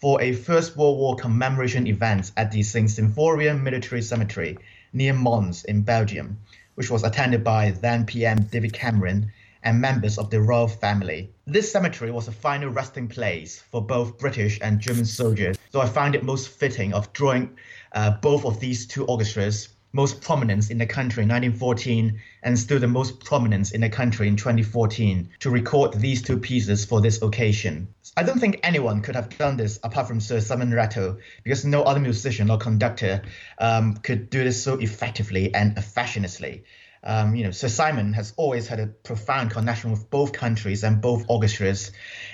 for 0.03 0.21
a 0.21 0.35
First 0.35 0.77
World 0.77 0.99
War 0.99 1.17
commemoration 1.17 1.87
event 1.87 2.31
at 2.37 2.53
the 2.53 2.63
St. 2.63 2.91
Symphorien 2.91 3.63
Military 3.63 4.03
Cemetery 4.03 4.59
near 4.93 5.15
Mons 5.15 5.65
in 5.65 5.81
Belgium 5.81 6.41
which 6.77 6.91
was 6.91 7.05
attended 7.05 7.43
by 7.43 7.73
then 7.73 8.07
PM 8.07 8.45
David 8.45 8.73
Cameron 8.73 9.31
and 9.63 9.81
members 9.81 10.17
of 10.17 10.31
the 10.31 10.41
royal 10.41 10.69
family. 10.69 11.29
This 11.47 11.71
cemetery 11.71 12.11
was 12.13 12.29
a 12.29 12.33
final 12.33 12.71
resting 12.71 13.09
place 13.09 13.63
for 13.71 13.85
both 13.85 14.19
British 14.19 14.61
and 14.63 14.79
German 14.79 15.05
soldiers, 15.05 15.59
so 15.73 15.81
I 15.81 15.87
find 15.87 16.15
it 16.15 16.23
most 16.23 16.49
fitting 16.49 16.95
of 16.95 17.13
drawing 17.13 17.57
uh, 17.93 18.13
both 18.23 18.45
of 18.45 18.61
these 18.61 18.87
two 18.87 19.05
orchestras 19.07 19.71
most 19.93 20.21
prominence 20.21 20.71
in 20.71 20.79
the 20.79 20.87
country 20.87 21.23
in 21.23 21.29
1914 21.29 22.21
and 22.43 22.59
still 22.59 22.79
the 22.79 22.87
most 22.87 23.25
prominence 23.25 23.73
in 23.73 23.81
the 23.81 23.89
country 23.89 24.29
in 24.29 24.37
2014 24.37 25.31
to 25.41 25.51
record 25.51 25.95
these 25.95 26.23
two 26.23 26.39
pieces 26.39 26.85
for 26.85 27.01
this 27.01 27.23
occasion. 27.23 27.89
I 28.17 28.23
don't 28.23 28.39
think 28.39 28.61
anyone 28.63 29.03
could 29.03 29.17
have 29.17 29.37
done 29.37 29.57
this 29.57 29.79
apart 29.83 30.09
from 30.09 30.21
Sir 30.21 30.41
Simon 30.41 30.73
Rattle 30.73 31.19
because 31.43 31.65
no 31.65 31.83
other 31.83 32.01
musician 32.01 32.51
or 32.51 32.59
conductor 32.59 33.23
um, 33.59 33.95
could 33.95 34.31
do 34.31 34.45
this 34.45 34.63
so 34.63 34.75
effectively 34.75 35.55
and 35.55 35.77
affectionately. 35.79 36.65
Um, 37.03 37.37
you 37.37 37.45
know, 37.45 37.53
Sir 37.53 37.69
Simon 37.69 38.13
has 38.15 38.33
always 38.37 38.67
had 38.67 38.81
a 38.81 38.89
profound 38.89 39.53
connection 39.53 39.93
with 39.93 40.11
both 40.11 40.33
countries 40.33 40.83
and 40.83 41.01
both 41.01 41.25
orchestras, 41.29 41.93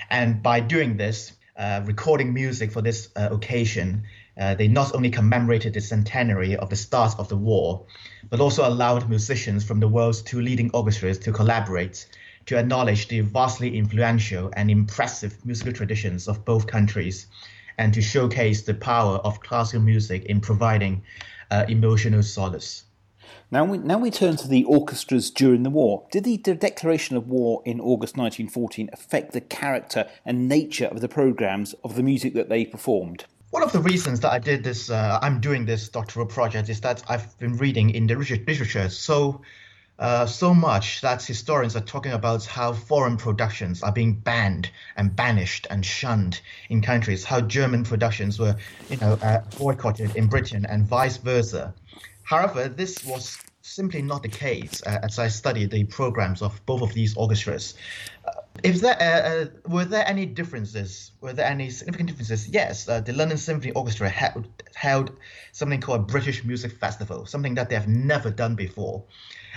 and 0.09 0.41
by 0.41 0.61
doing 0.61 0.97
this, 0.97 1.33
uh, 1.55 1.81
recording 1.85 2.33
music 2.33 2.71
for 2.71 2.81
this 2.81 3.09
uh, 3.15 3.29
occasion, 3.31 4.05
uh, 4.39 4.55
they 4.55 4.67
not 4.67 4.95
only 4.95 5.09
commemorated 5.09 5.73
the 5.73 5.81
centenary 5.81 6.55
of 6.55 6.69
the 6.69 6.75
start 6.75 7.13
of 7.19 7.29
the 7.29 7.37
war, 7.37 7.85
but 8.29 8.39
also 8.39 8.67
allowed 8.67 9.09
musicians 9.09 9.63
from 9.63 9.79
the 9.79 9.87
world's 9.87 10.21
two 10.21 10.41
leading 10.41 10.71
orchestras 10.73 11.19
to 11.19 11.31
collaborate 11.31 12.05
to 12.45 12.57
acknowledge 12.57 13.07
the 13.07 13.21
vastly 13.21 13.77
influential 13.77 14.51
and 14.55 14.69
impressive 14.69 15.45
musical 15.45 15.71
traditions 15.71 16.27
of 16.27 16.43
both 16.43 16.67
countries 16.67 17.27
and 17.77 17.93
to 17.93 18.01
showcase 18.01 18.63
the 18.63 18.73
power 18.73 19.15
of 19.17 19.39
classical 19.39 19.81
music 19.81 20.25
in 20.25 20.41
providing 20.41 21.01
uh, 21.51 21.65
emotional 21.69 22.21
solace. 22.21 22.83
Now 23.49 23.65
we, 23.65 23.77
now 23.77 23.99
we 23.99 24.11
turn 24.11 24.35
to 24.37 24.47
the 24.47 24.63
orchestras 24.65 25.29
during 25.29 25.63
the 25.63 25.69
war. 25.69 26.07
Did 26.11 26.23
the, 26.23 26.37
the 26.37 26.55
declaration 26.55 27.15
of 27.15 27.27
war 27.27 27.61
in 27.65 27.79
August 27.79 28.17
1914 28.17 28.89
affect 28.91 29.31
the 29.31 29.41
character 29.41 30.09
and 30.25 30.49
nature 30.49 30.85
of 30.85 31.01
the 31.01 31.09
programs 31.09 31.73
of 31.83 31.95
the 31.95 32.03
music 32.03 32.33
that 32.33 32.49
they 32.49 32.65
performed? 32.65 33.25
One 33.53 33.61
of 33.61 33.71
the 33.71 33.81
reasons 33.81 34.19
that 34.21 34.31
I 34.31 34.39
did 34.39 34.63
this, 34.63 34.89
uh, 34.89 35.19
I'm 35.21 35.39
doing 35.39 35.63
this 35.63 35.87
doctoral 35.87 36.25
project, 36.25 36.69
is 36.69 36.81
that 36.81 37.03
I've 37.07 37.37
been 37.37 37.55
reading 37.57 37.91
in 37.91 38.07
the 38.07 38.15
literature 38.15 38.89
so 38.89 39.41
uh, 39.99 40.25
so 40.25 40.55
much 40.55 41.01
that 41.01 41.21
historians 41.21 41.75
are 41.75 41.85
talking 41.85 42.13
about 42.13 42.45
how 42.45 42.73
foreign 42.73 43.15
productions 43.15 43.83
are 43.83 43.91
being 43.91 44.15
banned 44.15 44.71
and 44.95 45.15
banished 45.15 45.67
and 45.69 45.85
shunned 45.85 46.41
in 46.71 46.81
countries, 46.81 47.23
how 47.23 47.41
German 47.41 47.83
productions 47.83 48.39
were, 48.39 48.55
you 48.89 48.97
know, 48.97 49.19
uh, 49.21 49.41
boycotted 49.59 50.15
in 50.15 50.25
Britain 50.25 50.65
and 50.65 50.87
vice 50.87 51.17
versa. 51.17 51.75
However, 52.23 52.67
this 52.67 53.05
was 53.05 53.37
simply 53.63 54.01
not 54.01 54.21
the 54.21 54.29
case 54.29 54.83
uh, 54.85 54.99
as 55.03 55.17
I 55.17 55.29
studied 55.29 55.71
the 55.71 55.85
programs 55.85 56.41
of 56.41 56.63
both 56.65 56.81
of 56.81 56.93
these 56.93 57.15
orchestras. 57.15 57.75
Uh, 58.25 58.41
if 58.61 58.81
there 58.81 58.97
uh, 59.01 59.29
uh, 59.29 59.45
were 59.67 59.85
there 59.85 60.07
any 60.07 60.25
differences? 60.25 61.11
Were 61.21 61.33
there 61.33 61.45
any 61.45 61.69
significant 61.69 62.09
differences? 62.09 62.49
Yes, 62.49 62.87
uh, 62.89 62.99
the 62.99 63.13
London 63.13 63.37
Symphony 63.37 63.71
Orchestra 63.71 64.09
held, 64.09 64.47
held 64.75 65.11
something 65.53 65.79
called 65.79 66.01
a 66.01 66.03
British 66.03 66.43
Music 66.43 66.73
Festival, 66.73 67.25
something 67.25 67.55
that 67.55 67.69
they 67.69 67.75
have 67.75 67.87
never 67.87 68.29
done 68.29 68.55
before. 68.55 69.05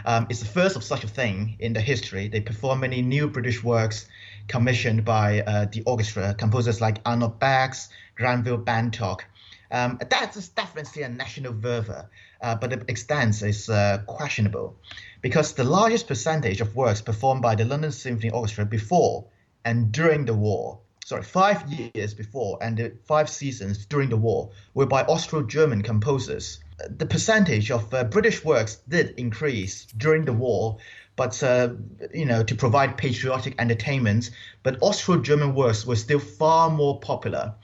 Um, 0.04 0.26
it's 0.30 0.40
the 0.40 0.46
first 0.46 0.76
of 0.76 0.84
such 0.84 1.02
a 1.02 1.08
thing 1.08 1.56
in 1.58 1.72
the 1.72 1.80
history. 1.80 2.28
They 2.28 2.40
perform 2.40 2.80
many 2.80 3.02
new 3.02 3.28
British 3.28 3.64
works 3.64 4.06
commissioned 4.46 5.04
by 5.04 5.40
uh, 5.40 5.66
the 5.72 5.82
orchestra, 5.82 6.34
composers 6.34 6.80
like 6.80 7.00
Arnold 7.04 7.40
Bax, 7.40 7.88
Granville 8.14 8.58
Bantock. 8.58 9.22
Um, 9.70 9.98
that 10.10 10.36
is 10.36 10.48
definitely 10.50 11.02
a 11.02 11.08
national 11.08 11.52
verve, 11.52 12.06
uh, 12.40 12.54
but 12.54 12.70
the 12.70 12.84
extent 12.88 13.42
is 13.42 13.68
uh, 13.68 13.98
questionable 14.06 14.76
because 15.20 15.52
the 15.52 15.64
largest 15.64 16.06
percentage 16.06 16.60
of 16.60 16.76
works 16.76 17.00
performed 17.00 17.42
by 17.42 17.54
the 17.54 17.64
London 17.64 17.92
Symphony 17.92 18.30
Orchestra 18.30 18.64
before 18.64 19.26
and 19.64 19.90
during 19.90 20.24
the 20.24 20.34
war, 20.34 20.78
sorry, 21.04 21.22
five 21.22 21.64
years 21.72 22.14
before 22.14 22.58
and 22.60 22.76
the 22.76 22.92
five 23.04 23.28
seasons 23.28 23.86
during 23.86 24.08
the 24.08 24.16
war, 24.16 24.50
were 24.74 24.86
by 24.86 25.02
Austro-German 25.02 25.82
composers. 25.82 26.60
The 26.88 27.06
percentage 27.06 27.70
of 27.70 27.92
uh, 27.92 28.04
British 28.04 28.44
works 28.44 28.76
did 28.88 29.14
increase 29.18 29.86
during 29.96 30.24
the 30.24 30.32
war, 30.32 30.78
but 31.16 31.42
uh, 31.42 31.70
you 32.14 32.26
know 32.26 32.42
to 32.44 32.54
provide 32.54 32.96
patriotic 32.98 33.54
entertainment. 33.58 34.30
But 34.62 34.78
Austro-German 34.80 35.54
works 35.54 35.86
were 35.86 35.96
still 35.96 36.20
far 36.20 36.70
more 36.70 37.00
popular. 37.00 37.54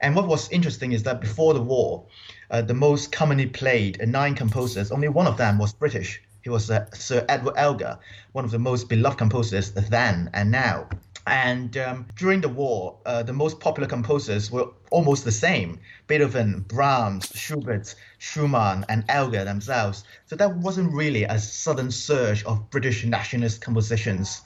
And 0.00 0.14
what 0.14 0.26
was 0.26 0.50
interesting 0.50 0.92
is 0.92 1.04
that 1.04 1.20
before 1.22 1.54
the 1.54 1.62
war, 1.62 2.06
uh, 2.50 2.62
the 2.62 2.74
most 2.74 3.12
commonly 3.12 3.46
played 3.46 4.00
uh, 4.00 4.04
nine 4.04 4.34
composers, 4.34 4.92
only 4.92 5.08
one 5.08 5.26
of 5.26 5.36
them 5.36 5.58
was 5.58 5.72
British. 5.72 6.22
He 6.42 6.50
was 6.50 6.70
uh, 6.70 6.86
Sir 6.92 7.24
Edward 7.28 7.54
Elgar, 7.56 7.98
one 8.32 8.44
of 8.44 8.50
the 8.50 8.58
most 8.58 8.88
beloved 8.88 9.18
composers 9.18 9.72
then 9.72 10.30
and 10.32 10.50
now. 10.50 10.88
And 11.26 11.76
um, 11.76 12.06
during 12.16 12.40
the 12.40 12.48
war, 12.48 12.98
uh, 13.04 13.24
the 13.24 13.32
most 13.32 13.58
popular 13.58 13.88
composers 13.88 14.48
were 14.50 14.68
almost 14.90 15.24
the 15.24 15.32
same 15.32 15.80
Beethoven, 16.06 16.64
Brahms, 16.68 17.32
Schubert, 17.34 17.96
Schumann, 18.18 18.84
and 18.88 19.04
Elgar 19.08 19.44
themselves. 19.44 20.04
So 20.26 20.36
that 20.36 20.56
wasn't 20.56 20.92
really 20.92 21.24
a 21.24 21.38
sudden 21.40 21.90
surge 21.90 22.44
of 22.44 22.70
British 22.70 23.04
nationalist 23.04 23.60
compositions 23.60 24.42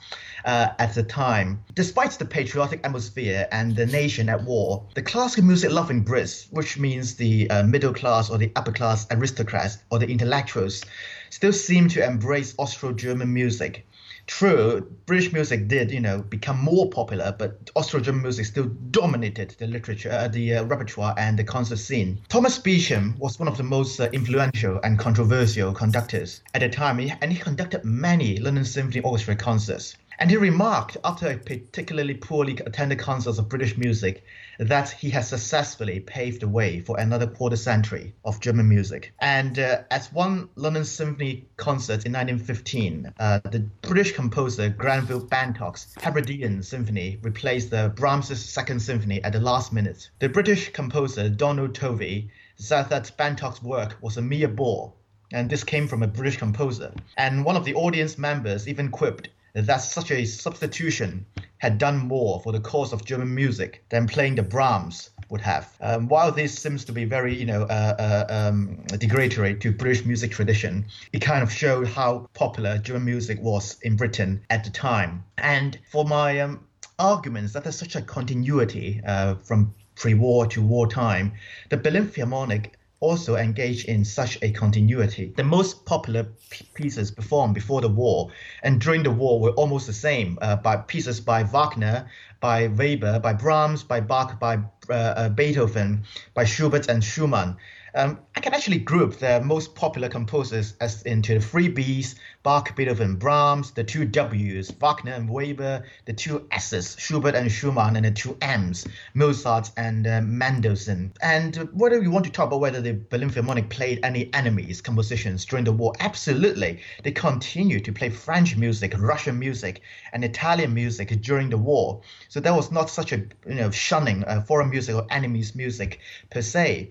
uh, 0.46 0.68
at 0.78 0.94
the 0.94 1.02
time. 1.02 1.62
Despite 1.74 2.12
the 2.12 2.24
patriotic 2.24 2.80
atmosphere 2.82 3.46
and 3.52 3.76
the 3.76 3.84
nation 3.84 4.30
at 4.30 4.42
war, 4.44 4.86
the 4.94 5.02
classical 5.02 5.44
music 5.44 5.70
loving 5.70 6.02
Brits, 6.02 6.50
which 6.50 6.78
means 6.78 7.14
the 7.14 7.50
uh, 7.50 7.62
middle 7.62 7.92
class 7.92 8.30
or 8.30 8.38
the 8.38 8.52
upper 8.56 8.72
class 8.72 9.06
aristocrats 9.10 9.78
or 9.90 9.98
the 9.98 10.08
intellectuals, 10.08 10.82
still 11.28 11.52
seem 11.52 11.88
to 11.88 12.04
embrace 12.04 12.54
Austro 12.56 12.92
German 12.92 13.32
music 13.32 13.86
True, 14.26 14.86
British 15.06 15.32
music 15.32 15.68
did, 15.68 15.90
you 15.90 16.00
know, 16.00 16.20
become 16.20 16.58
more 16.58 16.88
popular, 16.88 17.34
but 17.36 17.70
Austro-German 17.74 18.22
music 18.22 18.46
still 18.46 18.66
dominated 18.90 19.56
the 19.58 19.66
literature, 19.66 20.12
uh, 20.12 20.28
the 20.28 20.56
uh, 20.56 20.64
repertoire, 20.64 21.14
and 21.18 21.38
the 21.38 21.44
concert 21.44 21.78
scene. 21.78 22.20
Thomas 22.28 22.58
Beecham 22.58 23.16
was 23.18 23.38
one 23.38 23.48
of 23.48 23.56
the 23.56 23.62
most 23.62 24.00
uh, 24.00 24.08
influential 24.12 24.80
and 24.84 24.98
controversial 24.98 25.72
conductors 25.72 26.42
at 26.54 26.60
the 26.60 26.68
time, 26.68 27.00
and 27.20 27.32
he 27.32 27.38
conducted 27.38 27.84
many 27.84 28.36
London 28.38 28.64
Symphony 28.64 29.02
Orchestra 29.02 29.36
concerts. 29.36 29.96
And 30.20 30.30
he 30.30 30.36
remarked 30.36 30.98
after 31.02 31.28
a 31.28 31.38
particularly 31.38 32.12
poorly 32.12 32.58
attended 32.66 32.98
concert 32.98 33.38
of 33.38 33.48
British 33.48 33.78
music 33.78 34.22
that 34.58 34.90
he 34.90 35.08
has 35.08 35.28
successfully 35.28 35.98
paved 36.00 36.42
the 36.42 36.48
way 36.48 36.80
for 36.80 37.00
another 37.00 37.26
quarter 37.26 37.56
century 37.56 38.12
of 38.22 38.38
German 38.38 38.68
music. 38.68 39.14
And 39.18 39.58
uh, 39.58 39.84
at 39.90 40.04
one 40.12 40.50
London 40.56 40.84
Symphony 40.84 41.46
concert 41.56 42.04
in 42.04 42.12
1915, 42.12 43.14
uh, 43.18 43.40
the 43.44 43.60
British 43.80 44.12
composer 44.12 44.68
Granville 44.68 45.26
Bantock's 45.26 45.94
Hebridean 45.98 46.62
Symphony 46.62 47.18
replaced 47.22 47.70
the 47.70 47.90
Brahms' 47.96 48.44
Second 48.44 48.80
Symphony 48.80 49.24
at 49.24 49.32
the 49.32 49.40
last 49.40 49.72
minute. 49.72 50.10
The 50.18 50.28
British 50.28 50.70
composer 50.74 51.30
Donald 51.30 51.74
Tovey 51.74 52.28
said 52.56 52.90
that 52.90 53.16
Bantock's 53.16 53.62
work 53.62 53.96
was 54.02 54.18
a 54.18 54.22
mere 54.22 54.48
bore 54.48 54.92
and 55.32 55.48
this 55.48 55.64
came 55.64 55.88
from 55.88 56.02
a 56.02 56.08
British 56.08 56.36
composer. 56.36 56.92
And 57.16 57.42
one 57.42 57.56
of 57.56 57.64
the 57.64 57.74
audience 57.74 58.18
members 58.18 58.68
even 58.68 58.90
quipped 58.90 59.30
that 59.54 59.78
such 59.78 60.10
a 60.10 60.24
substitution 60.24 61.26
had 61.58 61.78
done 61.78 61.98
more 61.98 62.40
for 62.40 62.52
the 62.52 62.60
cause 62.60 62.92
of 62.92 63.04
German 63.04 63.34
music 63.34 63.84
than 63.88 64.06
playing 64.06 64.34
the 64.34 64.42
Brahms 64.42 65.10
would 65.28 65.40
have. 65.40 65.76
Um, 65.80 66.08
while 66.08 66.32
this 66.32 66.58
seems 66.58 66.84
to 66.86 66.92
be 66.92 67.04
very, 67.04 67.34
you 67.34 67.46
know, 67.46 67.62
uh, 67.62 68.26
uh, 68.28 68.32
um, 68.32 68.78
degradatory 68.88 69.60
to 69.60 69.72
British 69.72 70.04
music 70.04 70.32
tradition, 70.32 70.86
it 71.12 71.20
kind 71.20 71.42
of 71.42 71.52
showed 71.52 71.86
how 71.86 72.28
popular 72.34 72.78
German 72.78 73.04
music 73.04 73.40
was 73.40 73.78
in 73.82 73.96
Britain 73.96 74.42
at 74.50 74.64
the 74.64 74.70
time. 74.70 75.24
And 75.38 75.78
for 75.90 76.04
my 76.04 76.40
um, 76.40 76.66
arguments 76.98 77.52
that 77.52 77.62
there's 77.64 77.78
such 77.78 77.96
a 77.96 78.02
continuity 78.02 79.00
uh, 79.06 79.36
from 79.36 79.74
pre-war 79.94 80.46
to 80.46 80.62
wartime, 80.62 81.32
the 81.68 81.76
Berlin 81.76 82.08
Philharmonic 82.08 82.78
also 83.00 83.36
engaged 83.36 83.88
in 83.88 84.04
such 84.04 84.38
a 84.42 84.50
continuity. 84.52 85.32
The 85.34 85.44
most 85.44 85.86
popular 85.86 86.26
pieces 86.74 87.10
performed 87.10 87.54
before 87.54 87.80
the 87.80 87.88
war 87.88 88.30
and 88.62 88.80
during 88.80 89.02
the 89.02 89.10
war 89.10 89.40
were 89.40 89.50
almost 89.52 89.86
the 89.86 89.92
same 89.92 90.38
uh, 90.42 90.56
by 90.56 90.76
pieces 90.76 91.20
by 91.20 91.42
Wagner, 91.42 92.08
by 92.40 92.68
Weber, 92.68 93.18
by 93.18 93.32
Brahms, 93.32 93.82
by 93.82 94.00
Bach, 94.00 94.38
by 94.38 94.58
uh, 94.88 94.92
uh, 94.92 95.28
Beethoven, 95.30 96.04
by 96.34 96.44
Schubert 96.44 96.88
and 96.88 97.02
Schumann. 97.02 97.56
Um, 97.94 98.18
I 98.36 98.40
can 98.40 98.54
actually 98.54 98.78
group 98.78 99.18
the 99.18 99.40
most 99.40 99.74
popular 99.74 100.08
composers 100.08 100.74
as 100.80 101.02
into 101.02 101.34
the 101.34 101.40
three 101.40 101.72
Bs, 101.72 102.14
Bach, 102.42 102.74
Beethoven, 102.74 103.16
Brahms, 103.16 103.72
the 103.72 103.84
two 103.84 104.04
Ws, 104.04 104.70
Wagner 104.80 105.12
and 105.12 105.28
Weber, 105.28 105.84
the 106.06 106.12
two 106.12 106.46
S's, 106.50 106.96
Schubert 106.98 107.34
and 107.34 107.50
Schumann, 107.50 107.96
and 107.96 108.04
the 108.04 108.10
two 108.10 108.36
M's, 108.40 108.86
Mozart 109.14 109.70
and 109.76 110.06
uh, 110.06 110.20
Mendelssohn. 110.22 111.12
And 111.20 111.56
whether 111.72 112.00
you 112.00 112.10
want 112.10 112.24
to 112.26 112.32
talk 112.32 112.46
about 112.46 112.60
whether 112.60 112.80
the 112.80 112.92
Berlin 113.10 113.30
Philharmonic 113.30 113.68
played 113.68 114.00
any 114.02 114.32
enemies 114.32 114.80
compositions 114.80 115.44
during 115.44 115.64
the 115.64 115.72
war, 115.72 115.92
absolutely. 116.00 116.80
They 117.02 117.12
continued 117.12 117.84
to 117.84 117.92
play 117.92 118.10
French 118.10 118.56
music, 118.56 118.94
Russian 118.96 119.38
music, 119.38 119.82
and 120.12 120.24
Italian 120.24 120.72
music 120.72 121.20
during 121.20 121.50
the 121.50 121.58
war. 121.58 122.00
So 122.28 122.40
there 122.40 122.54
was 122.54 122.70
not 122.70 122.88
such 122.88 123.12
a 123.12 123.18
you 123.46 123.56
know 123.56 123.70
shunning 123.70 124.24
uh, 124.24 124.42
foreign 124.42 124.70
music 124.70 124.94
or 124.94 125.06
enemies 125.10 125.54
music 125.54 126.00
per 126.30 126.42
se. 126.42 126.90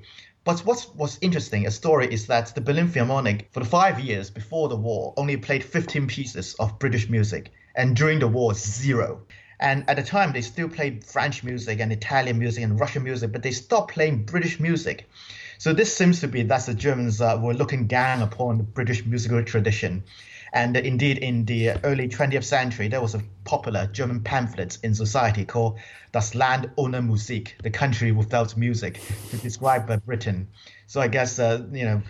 But 0.50 0.66
what 0.66 0.88
was 0.96 1.20
interesting, 1.22 1.68
a 1.68 1.70
story, 1.70 2.12
is 2.12 2.26
that 2.26 2.56
the 2.56 2.62
Berlin 2.62 2.88
Philharmonic, 2.88 3.50
for 3.52 3.60
the 3.60 3.70
five 3.70 4.00
years 4.00 4.32
before 4.32 4.68
the 4.68 4.76
war, 4.76 5.14
only 5.16 5.38
played 5.38 5.64
15 5.64 6.08
pieces 6.08 6.56
of 6.56 6.80
British 6.80 7.08
music, 7.08 7.52
and 7.76 7.96
during 7.96 8.18
the 8.18 8.28
war, 8.28 8.56
zero. 8.56 9.28
And 9.60 9.88
at 9.88 9.98
the 9.98 10.02
time, 10.02 10.34
they 10.34 10.42
still 10.42 10.68
played 10.68 11.04
French 11.04 11.44
music 11.44 11.80
and 11.80 11.94
Italian 11.94 12.40
music 12.40 12.64
and 12.64 12.80
Russian 12.80 13.04
music, 13.04 13.32
but 13.32 13.44
they 13.44 13.52
stopped 13.52 13.94
playing 13.94 14.24
British 14.24 14.60
music. 14.60 15.08
So 15.60 15.72
this 15.72 15.96
seems 15.96 16.20
to 16.22 16.28
be 16.28 16.42
that 16.42 16.66
the 16.66 16.74
Germans 16.74 17.22
uh, 17.22 17.38
were 17.40 17.54
looking 17.54 17.86
down 17.86 18.24
upon 18.24 18.58
the 18.58 18.64
British 18.64 19.06
musical 19.06 19.44
tradition. 19.44 20.04
And 20.54 20.76
indeed, 20.76 21.18
in 21.20 21.46
the 21.46 21.72
early 21.84 22.10
20th 22.10 22.44
century, 22.44 22.88
there 22.88 23.02
was 23.02 23.16
a 23.16 23.22
popular 23.44 23.88
German 23.88 24.22
pamphlet 24.22 24.78
in 24.84 24.96
society 24.96 25.46
called 25.46 25.80
Das 26.12 26.34
Land 26.36 26.72
ohne 26.78 27.02
Musik, 27.02 27.56
the 27.62 27.70
country 27.70 28.12
without 28.12 28.58
music, 28.58 29.02
to 29.30 29.38
describe 29.38 29.88
Britain. 30.06 30.48
So 30.88 31.02
I 31.02 31.08
guess, 31.08 31.38
uh, 31.40 31.66
you 31.72 31.86
know, 31.86 32.02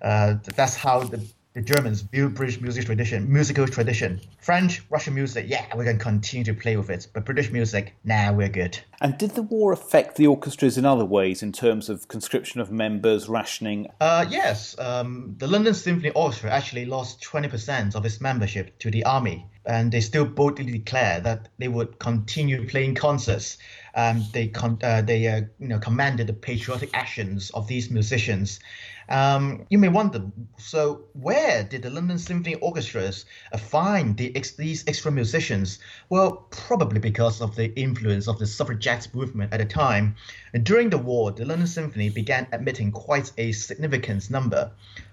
uh, 0.00 0.34
that's 0.54 0.76
how 0.76 1.00
the 1.00 1.26
the 1.58 1.64
Germans 1.64 2.02
view 2.02 2.28
British 2.28 2.60
music 2.60 2.86
tradition, 2.86 3.32
musical 3.32 3.66
tradition. 3.66 4.20
French, 4.40 4.80
Russian 4.90 5.16
music, 5.16 5.46
yeah, 5.48 5.66
we're 5.74 5.82
going 5.82 5.98
to 5.98 6.04
continue 6.04 6.44
to 6.44 6.54
play 6.54 6.76
with 6.76 6.88
it. 6.88 7.08
But 7.12 7.24
British 7.24 7.50
music, 7.50 7.96
nah, 8.04 8.30
we're 8.30 8.48
good. 8.48 8.78
And 9.00 9.18
did 9.18 9.32
the 9.32 9.42
war 9.42 9.72
affect 9.72 10.14
the 10.14 10.28
orchestras 10.28 10.78
in 10.78 10.84
other 10.84 11.04
ways 11.04 11.42
in 11.42 11.50
terms 11.50 11.88
of 11.88 12.06
conscription 12.06 12.60
of 12.60 12.70
members, 12.70 13.28
rationing? 13.28 13.88
Uh, 14.00 14.24
yes, 14.30 14.78
um, 14.78 15.34
the 15.38 15.48
London 15.48 15.74
Symphony 15.74 16.10
Orchestra 16.10 16.52
actually 16.52 16.86
lost 16.86 17.22
20% 17.22 17.96
of 17.96 18.06
its 18.06 18.20
membership 18.20 18.78
to 18.78 18.92
the 18.92 19.02
army. 19.02 19.44
And 19.66 19.90
they 19.90 20.00
still 20.00 20.24
boldly 20.26 20.64
declared 20.64 21.24
that 21.24 21.48
they 21.58 21.68
would 21.68 21.98
continue 21.98 22.68
playing 22.68 22.94
concerts 22.94 23.58
um, 23.98 24.24
they 24.32 24.46
con- 24.46 24.78
uh, 24.82 25.02
they 25.02 25.26
uh, 25.26 25.42
you 25.58 25.66
know 25.66 25.80
commanded 25.80 26.28
the 26.28 26.32
patriotic 26.32 26.90
actions 26.94 27.50
of 27.50 27.66
these 27.66 27.90
musicians. 27.90 28.60
Um, 29.08 29.66
you 29.70 29.78
may 29.78 29.88
wonder, 29.88 30.22
so 30.58 31.04
where 31.14 31.64
did 31.64 31.82
the 31.82 31.90
London 31.90 32.18
Symphony 32.18 32.56
Orchestras 32.56 33.24
find 33.56 34.16
the 34.16 34.36
ex- 34.36 34.52
these 34.52 34.84
extra 34.86 35.10
musicians? 35.10 35.78
Well, 36.10 36.46
probably 36.50 37.00
because 37.00 37.40
of 37.40 37.56
the 37.56 37.74
influence 37.78 38.28
of 38.28 38.38
the 38.38 38.46
suffragette 38.46 39.14
movement 39.14 39.52
at 39.52 39.60
the 39.60 39.64
time. 39.64 40.16
During 40.62 40.90
the 40.90 40.98
war, 40.98 41.32
the 41.32 41.46
London 41.46 41.66
Symphony 41.66 42.10
began 42.10 42.46
admitting 42.52 42.92
quite 42.92 43.32
a 43.38 43.52
significant 43.52 44.30
number 44.30 44.70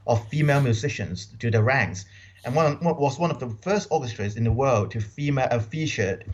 of 0.07 0.27
female 0.27 0.61
musicians 0.61 1.27
to 1.39 1.49
the 1.49 1.63
ranks 1.63 2.05
and 2.45 2.55
one, 2.55 2.77
was 2.79 3.17
one 3.17 3.31
of 3.31 3.39
the 3.39 3.49
first 3.61 3.87
orchestras 3.89 4.35
in 4.35 4.43
the 4.43 4.51
world 4.51 4.91
to 4.91 5.01
female 5.01 5.47
uh, 5.49 5.59
featured 5.59 6.25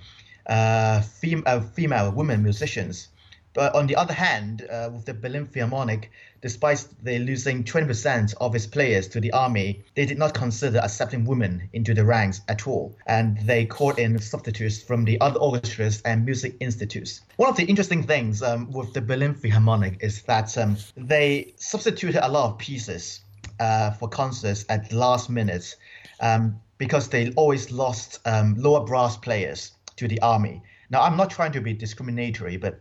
uh, 0.48 1.02
fem- 1.02 1.44
uh, 1.46 1.62
female 1.62 2.12
women 2.12 2.44
musicians. 2.44 3.08
But 3.54 3.76
on 3.76 3.88
the 3.88 3.98
other 3.98 4.14
hand, 4.14 4.66
uh, 4.70 4.90
with 4.94 5.06
the 5.06 5.14
Berlin 5.14 5.46
Philharmonic, 5.46 6.10
despite 6.42 6.88
they 7.04 7.20
losing 7.20 7.64
20% 7.64 8.34
of 8.40 8.56
its 8.56 8.66
players 8.66 9.08
to 9.10 9.20
the 9.20 9.32
army, 9.34 9.84
they 9.96 10.06
did 10.06 10.18
not 10.18 10.34
consider 10.34 10.80
accepting 10.80 11.26
women 11.26 11.70
into 11.74 11.94
the 11.94 12.06
ranks 12.06 12.42
at 12.48 12.66
all, 12.66 12.96
and 13.08 13.38
they 13.40 13.66
called 13.66 14.00
in 14.00 14.18
substitutes 14.20 14.82
from 14.82 15.04
the 15.04 15.20
other 15.20 15.40
orchestras 15.40 16.02
and 16.04 16.26
music 16.26 16.56
institutes. 16.62 17.22
One 17.36 17.50
of 17.50 17.58
the 17.58 17.66
interesting 17.66 18.04
things 18.04 18.42
um, 18.42 18.72
with 18.72 18.94
the 18.94 19.02
Berlin 19.02 19.34
Philharmonic 19.34 19.98
is 20.02 20.22
that 20.24 20.58
um, 20.58 20.78
they 20.96 21.54
substituted 21.58 22.26
a 22.26 22.30
lot 22.30 22.52
of 22.52 22.58
pieces 22.58 23.22
uh, 23.60 23.92
for 23.92 24.08
concerts 24.08 24.66
at 24.70 24.90
the 24.90 24.96
last 24.96 25.30
minute 25.30 25.76
um, 26.22 26.60
because 26.78 27.10
they 27.10 27.32
always 27.34 27.72
lost 27.72 28.20
um, 28.26 28.56
lower 28.58 28.86
brass 28.86 29.18
players 29.18 29.74
to 29.98 30.08
the 30.08 30.22
army. 30.22 30.62
Now, 30.90 31.02
I'm 31.02 31.16
not 31.16 31.30
trying 31.30 31.54
to 31.54 31.62
be 31.62 31.74
discriminatory, 31.74 32.58
but 32.58 32.80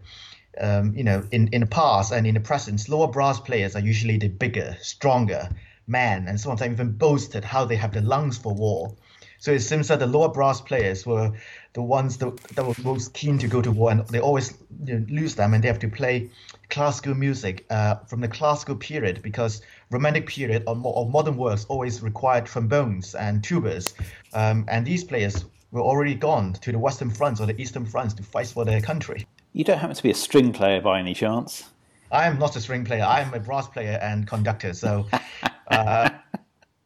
um, 0.58 0.94
you 0.96 1.04
know, 1.04 1.22
in, 1.30 1.48
in 1.48 1.60
the 1.60 1.66
past 1.66 2.12
and 2.12 2.26
in 2.26 2.34
the 2.34 2.40
present, 2.40 2.88
lower 2.88 3.08
brass 3.08 3.38
players 3.40 3.76
are 3.76 3.80
usually 3.80 4.18
the 4.18 4.28
bigger, 4.28 4.76
stronger 4.80 5.48
men, 5.86 6.26
and 6.28 6.40
some 6.40 6.52
of 6.52 6.58
them 6.58 6.72
even 6.72 6.92
boasted 6.92 7.44
how 7.44 7.64
they 7.64 7.76
have 7.76 7.92
the 7.92 8.00
lungs 8.00 8.38
for 8.38 8.54
war. 8.54 8.94
So 9.38 9.52
it 9.52 9.60
seems 9.60 9.88
that 9.88 9.98
the 10.00 10.06
lower 10.06 10.28
brass 10.28 10.60
players 10.60 11.06
were 11.06 11.32
the 11.72 11.82
ones 11.82 12.18
that, 12.18 12.36
that 12.54 12.64
were 12.64 12.74
most 12.82 13.14
keen 13.14 13.38
to 13.38 13.48
go 13.48 13.62
to 13.62 13.70
war, 13.70 13.90
and 13.90 14.06
they 14.08 14.20
always 14.20 14.52
you 14.84 14.98
know, 14.98 15.06
lose 15.08 15.34
them, 15.34 15.54
and 15.54 15.64
they 15.64 15.68
have 15.68 15.78
to 15.78 15.88
play 15.88 16.30
classical 16.68 17.14
music 17.14 17.64
uh, 17.70 17.96
from 18.06 18.20
the 18.20 18.28
classical 18.28 18.76
period 18.76 19.22
because 19.22 19.62
romantic 19.90 20.26
period 20.26 20.64
or, 20.66 20.78
or 20.84 21.08
modern 21.08 21.36
works 21.36 21.64
always 21.68 22.02
required 22.02 22.46
trombones 22.46 23.14
and 23.14 23.42
tubas, 23.42 23.94
um, 24.34 24.64
and 24.68 24.86
these 24.86 25.04
players 25.04 25.44
were 25.72 25.80
already 25.80 26.14
gone 26.14 26.52
to 26.54 26.72
the 26.72 26.78
Western 26.78 27.10
fronts 27.10 27.40
or 27.40 27.46
the 27.46 27.60
Eastern 27.60 27.86
fronts 27.86 28.14
to 28.14 28.22
fight 28.22 28.48
for 28.48 28.64
their 28.64 28.80
country. 28.80 29.26
You 29.52 29.64
don't 29.64 29.78
happen 29.78 29.96
to 29.96 30.02
be 30.02 30.10
a 30.10 30.14
string 30.14 30.52
player 30.52 30.80
by 30.80 31.00
any 31.00 31.14
chance? 31.14 31.64
I 32.12 32.26
am 32.26 32.38
not 32.38 32.56
a 32.56 32.60
string 32.60 32.84
player. 32.84 33.04
I 33.04 33.20
am 33.20 33.32
a 33.34 33.40
brass 33.40 33.68
player 33.68 33.98
and 34.02 34.26
conductor. 34.26 34.72
So, 34.74 35.06
uh, 35.68 36.10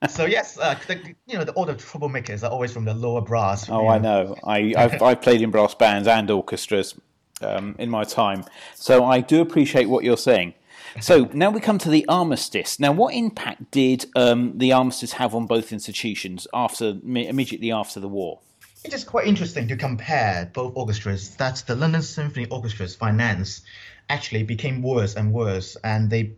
so 0.09 0.25
yes, 0.25 0.59
uh, 0.59 0.75
the, 0.87 1.15
you 1.27 1.39
know, 1.39 1.45
the, 1.45 1.53
all 1.53 1.67
the 1.67 1.75
troublemakers 1.75 2.43
are 2.43 2.51
always 2.51 2.73
from 2.73 2.85
the 2.85 2.95
lower 2.95 3.21
brass. 3.21 3.69
Oh, 3.69 3.89
I 3.89 3.99
know. 3.99 4.37
I, 4.45 4.75
I've, 4.77 5.03
I've 5.03 5.23
played 5.23 5.43
in 5.43 5.51
brass 5.51 5.75
bands 5.75 6.09
and 6.09 6.31
orchestras 6.31 6.95
um, 7.43 7.75
in 7.79 7.91
my 7.91 8.05
time, 8.05 8.45
so 8.75 9.05
I 9.05 9.21
do 9.21 9.41
appreciate 9.41 9.89
what 9.89 10.05
you're 10.05 10.17
saying. 10.17 10.55
So 11.01 11.29
now 11.33 11.51
we 11.51 11.61
come 11.61 11.79
to 11.79 11.91
the 11.91 12.07
armistice. 12.09 12.79
Now, 12.79 12.93
what 12.93 13.15
impact 13.15 13.71
did 13.71 14.07
um, 14.15 14.57
the 14.59 14.73
armistice 14.73 15.13
have 15.13 15.35
on 15.35 15.47
both 15.47 15.73
institutions 15.73 16.47
after 16.53 16.99
immediately 17.05 17.73
after 17.73 18.01
the 18.01 18.09
war? 18.09 18.41
It 18.85 18.93
is 18.93 19.03
quite 19.03 19.27
interesting 19.27 19.69
to 19.69 19.77
compare 19.77 20.51
both 20.53 20.77
orchestras. 20.77 21.37
That 21.37 21.63
the 21.67 21.75
London 21.75 22.03
Symphony 22.03 22.45
Orchestra's 22.47 22.95
finance 22.95 23.63
actually 24.11 24.43
became 24.43 24.83
worse 24.83 25.17
and 25.17 25.33
worse, 25.33 25.79
and 25.83 26.11
they 26.11 26.33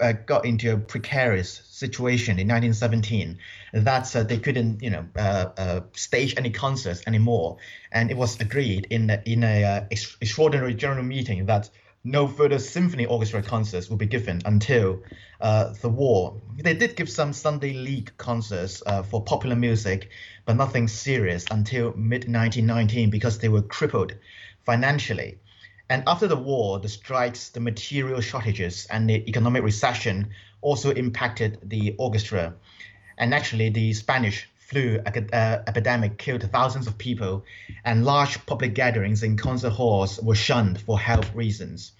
uh, 0.00 0.12
got 0.12 0.46
into 0.46 0.72
a 0.72 0.78
precarious 0.78 1.60
situation 1.68 2.38
in 2.38 2.48
1917 2.48 3.38
that 3.74 4.16
uh, 4.16 4.22
they 4.22 4.38
couldn't, 4.38 4.82
you 4.82 4.88
know, 4.88 5.04
uh, 5.14 5.50
uh, 5.58 5.80
stage 5.92 6.34
any 6.38 6.48
concerts 6.48 7.02
anymore. 7.06 7.58
And 7.92 8.10
it 8.10 8.16
was 8.16 8.40
agreed 8.40 8.86
in 8.88 9.10
a, 9.10 9.22
in 9.26 9.44
a 9.44 9.64
uh, 9.64 9.84
extraordinary 9.90 10.72
general 10.72 11.04
meeting 11.04 11.44
that 11.46 11.68
no 12.02 12.26
further 12.26 12.58
symphony 12.58 13.04
orchestra 13.04 13.42
concerts 13.42 13.90
will 13.90 13.98
be 13.98 14.06
given 14.06 14.40
until 14.46 15.02
uh, 15.40 15.74
the 15.82 15.88
war. 15.88 16.40
They 16.56 16.74
did 16.74 16.96
give 16.96 17.10
some 17.10 17.32
Sunday 17.32 17.74
League 17.74 18.12
concerts 18.16 18.82
uh, 18.86 19.02
for 19.02 19.22
popular 19.22 19.56
music, 19.56 20.10
but 20.46 20.56
nothing 20.56 20.88
serious 20.88 21.44
until 21.50 21.94
mid 21.96 22.22
1919 22.28 23.10
because 23.10 23.38
they 23.38 23.48
were 23.48 23.62
crippled 23.62 24.14
financially. 24.64 25.38
And 25.90 26.04
after 26.06 26.26
the 26.26 26.36
war, 26.36 26.78
the 26.78 26.88
strikes, 26.88 27.50
the 27.50 27.60
material 27.60 28.20
shortages, 28.20 28.86
and 28.86 29.10
the 29.10 29.28
economic 29.28 29.62
recession 29.62 30.30
also 30.62 30.92
impacted 30.92 31.58
the 31.62 31.96
orchestra. 31.98 32.54
And 33.18 33.34
actually, 33.34 33.70
the 33.70 33.92
Spanish 33.92 34.48
flu 34.70 35.00
uh, 35.04 35.58
epidemic 35.66 36.16
killed 36.16 36.42
thousands 36.50 36.86
of 36.86 36.96
people, 36.96 37.44
and 37.84 38.04
large 38.04 38.46
public 38.46 38.74
gatherings 38.74 39.22
in 39.22 39.36
concert 39.36 39.70
halls 39.70 40.20
were 40.20 40.34
shunned 40.34 40.80
for 40.80 40.98
health 40.98 41.34
reasons. 41.34 41.92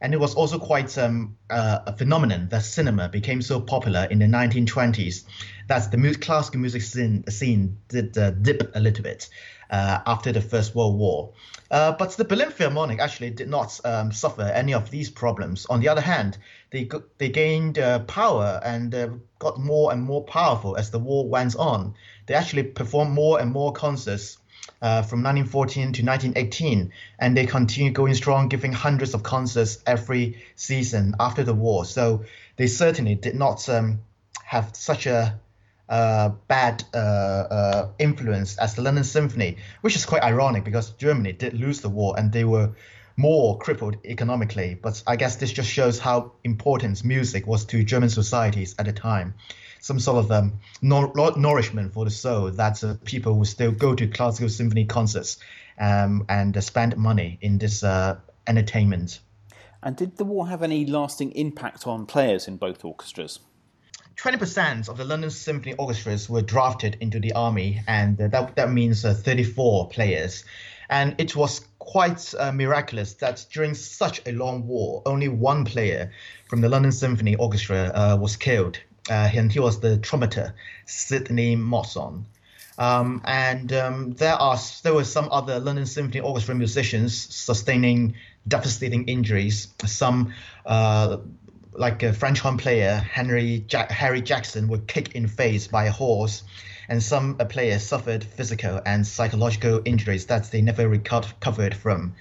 And 0.00 0.14
it 0.14 0.20
was 0.20 0.34
also 0.34 0.58
quite 0.58 0.96
um, 0.96 1.36
uh, 1.50 1.80
a 1.86 1.96
phenomenon 1.96 2.48
that 2.50 2.62
cinema 2.62 3.08
became 3.08 3.42
so 3.42 3.60
popular 3.60 4.06
in 4.10 4.18
the 4.18 4.26
1920s 4.26 5.24
that 5.68 5.90
the 5.90 6.14
classical 6.14 6.60
music 6.60 6.82
scene, 6.82 7.24
scene 7.28 7.78
did 7.88 8.16
uh, 8.16 8.30
dip 8.30 8.74
a 8.74 8.80
little 8.80 9.04
bit 9.04 9.28
uh, 9.70 10.00
after 10.06 10.32
the 10.32 10.40
First 10.40 10.74
World 10.74 10.98
War. 10.98 11.32
Uh, 11.70 11.92
but 11.92 12.10
the 12.16 12.24
Berlin 12.24 12.50
Philharmonic 12.50 12.98
actually 12.98 13.30
did 13.30 13.48
not 13.48 13.78
um, 13.84 14.10
suffer 14.10 14.42
any 14.42 14.74
of 14.74 14.90
these 14.90 15.10
problems. 15.10 15.66
On 15.66 15.80
the 15.80 15.88
other 15.88 16.00
hand, 16.00 16.38
they 16.70 16.88
they 17.18 17.28
gained 17.28 17.78
uh, 17.78 18.00
power 18.00 18.60
and 18.64 18.94
uh, 18.94 19.08
got 19.38 19.60
more 19.60 19.92
and 19.92 20.02
more 20.02 20.24
powerful 20.24 20.76
as 20.76 20.90
the 20.90 20.98
war 20.98 21.28
went 21.28 21.54
on. 21.54 21.94
They 22.26 22.34
actually 22.34 22.64
performed 22.64 23.12
more 23.12 23.40
and 23.40 23.52
more 23.52 23.72
concerts 23.72 24.38
uh, 24.82 25.02
from 25.02 25.22
1914 25.22 25.92
to 25.92 26.02
1918, 26.04 26.92
and 27.18 27.36
they 27.36 27.46
continued 27.46 27.94
going 27.94 28.14
strong, 28.14 28.48
giving 28.48 28.72
hundreds 28.72 29.14
of 29.14 29.22
concerts 29.22 29.78
every 29.86 30.42
season 30.56 31.14
after 31.20 31.42
the 31.42 31.54
war. 31.54 31.84
So 31.84 32.24
they 32.56 32.66
certainly 32.66 33.14
did 33.14 33.34
not 33.34 33.68
um, 33.68 34.00
have 34.44 34.74
such 34.74 35.06
a 35.06 35.38
uh, 35.90 36.30
bad 36.46 36.84
uh, 36.94 37.88
influence 37.98 38.56
as 38.56 38.74
the 38.74 38.82
London 38.82 39.04
Symphony, 39.04 39.56
which 39.80 39.96
is 39.96 40.06
quite 40.06 40.22
ironic 40.22 40.64
because 40.64 40.90
Germany 40.90 41.32
did 41.32 41.54
lose 41.54 41.80
the 41.80 41.88
war 41.88 42.14
and 42.16 42.32
they 42.32 42.44
were 42.44 42.70
more 43.16 43.58
crippled 43.58 43.96
economically. 44.04 44.78
But 44.80 45.02
I 45.06 45.16
guess 45.16 45.36
this 45.36 45.52
just 45.52 45.68
shows 45.68 45.98
how 45.98 46.32
important 46.44 47.04
music 47.04 47.46
was 47.46 47.64
to 47.66 47.82
German 47.84 48.08
societies 48.08 48.74
at 48.78 48.86
the 48.86 48.92
time. 48.92 49.34
Some 49.80 49.98
sort 49.98 50.24
of 50.24 50.30
um, 50.30 50.60
nourishment 50.82 51.92
for 51.92 52.04
the 52.04 52.10
soul 52.10 52.50
that 52.50 52.84
uh, 52.84 52.94
people 53.04 53.34
would 53.38 53.48
still 53.48 53.72
go 53.72 53.94
to 53.94 54.06
classical 54.06 54.48
symphony 54.48 54.84
concerts 54.84 55.38
um, 55.78 56.26
and 56.28 56.62
spend 56.62 56.96
money 56.96 57.38
in 57.40 57.58
this 57.58 57.82
uh, 57.82 58.18
entertainment. 58.46 59.20
And 59.82 59.96
did 59.96 60.16
the 60.16 60.24
war 60.24 60.48
have 60.48 60.62
any 60.62 60.84
lasting 60.84 61.32
impact 61.32 61.86
on 61.86 62.04
players 62.06 62.46
in 62.46 62.58
both 62.58 62.84
orchestras? 62.84 63.40
20% 64.16 64.90
of 64.90 64.98
the 64.98 65.04
London 65.04 65.30
Symphony 65.30 65.74
orchestras 65.78 66.28
were 66.28 66.42
drafted 66.42 66.98
into 67.00 67.18
the 67.18 67.32
army, 67.32 67.80
and 67.88 68.18
that, 68.18 68.54
that 68.54 68.70
means 68.70 69.02
uh, 69.02 69.14
34 69.14 69.88
players. 69.88 70.44
And 70.90 71.14
it 71.16 71.34
was 71.34 71.66
quite 71.78 72.34
uh, 72.38 72.52
miraculous 72.52 73.14
that 73.14 73.46
during 73.50 73.72
such 73.74 74.20
a 74.26 74.32
long 74.32 74.66
war, 74.66 75.02
only 75.06 75.28
one 75.28 75.64
player 75.64 76.12
from 76.48 76.60
the 76.60 76.68
London 76.68 76.92
Symphony 76.92 77.36
Orchestra 77.36 77.92
uh, 77.94 78.18
was 78.20 78.36
killed, 78.36 78.76
uh, 78.76 78.89
and 79.12 79.52
he 79.52 79.60
was 79.60 79.80
the 79.80 79.98
trumpeter, 79.98 80.54
Sidney 80.86 81.56
Mawson. 81.56 82.26
Um, 82.78 83.20
and 83.24 83.72
um, 83.72 84.12
there 84.12 84.34
are 84.34 84.58
there 84.82 84.94
were 84.94 85.04
some 85.04 85.28
other 85.30 85.60
London 85.60 85.84
Symphony 85.86 86.20
Orchestra 86.20 86.54
musicians 86.54 87.34
sustaining 87.34 88.14
devastating 88.48 89.06
injuries. 89.06 89.68
Some 89.84 90.32
uh, 90.64 91.18
like 91.72 92.02
a 92.02 92.12
French 92.12 92.40
horn 92.40 92.56
player, 92.56 92.96
Henry 92.96 93.64
Jack- 93.66 93.90
Harry 93.90 94.22
Jackson, 94.22 94.68
were 94.68 94.78
kicked 94.78 95.12
in 95.12 95.28
face 95.28 95.68
by 95.68 95.84
a 95.84 95.92
horse, 95.92 96.42
and 96.88 97.02
some 97.02 97.36
players 97.36 97.82
suffered 97.82 98.24
physical 98.24 98.80
and 98.86 99.06
psychological 99.06 99.82
injuries 99.84 100.26
that 100.26 100.50
they 100.50 100.62
never 100.62 100.88
recovered 100.88 101.74
from. 101.74 102.14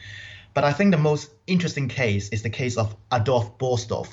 But 0.53 0.63
I 0.63 0.73
think 0.73 0.91
the 0.91 0.97
most 0.97 1.31
interesting 1.47 1.87
case 1.87 2.29
is 2.29 2.41
the 2.41 2.49
case 2.49 2.77
of 2.77 2.95
Adolf 3.13 3.57
Borsdorf. 3.57 4.09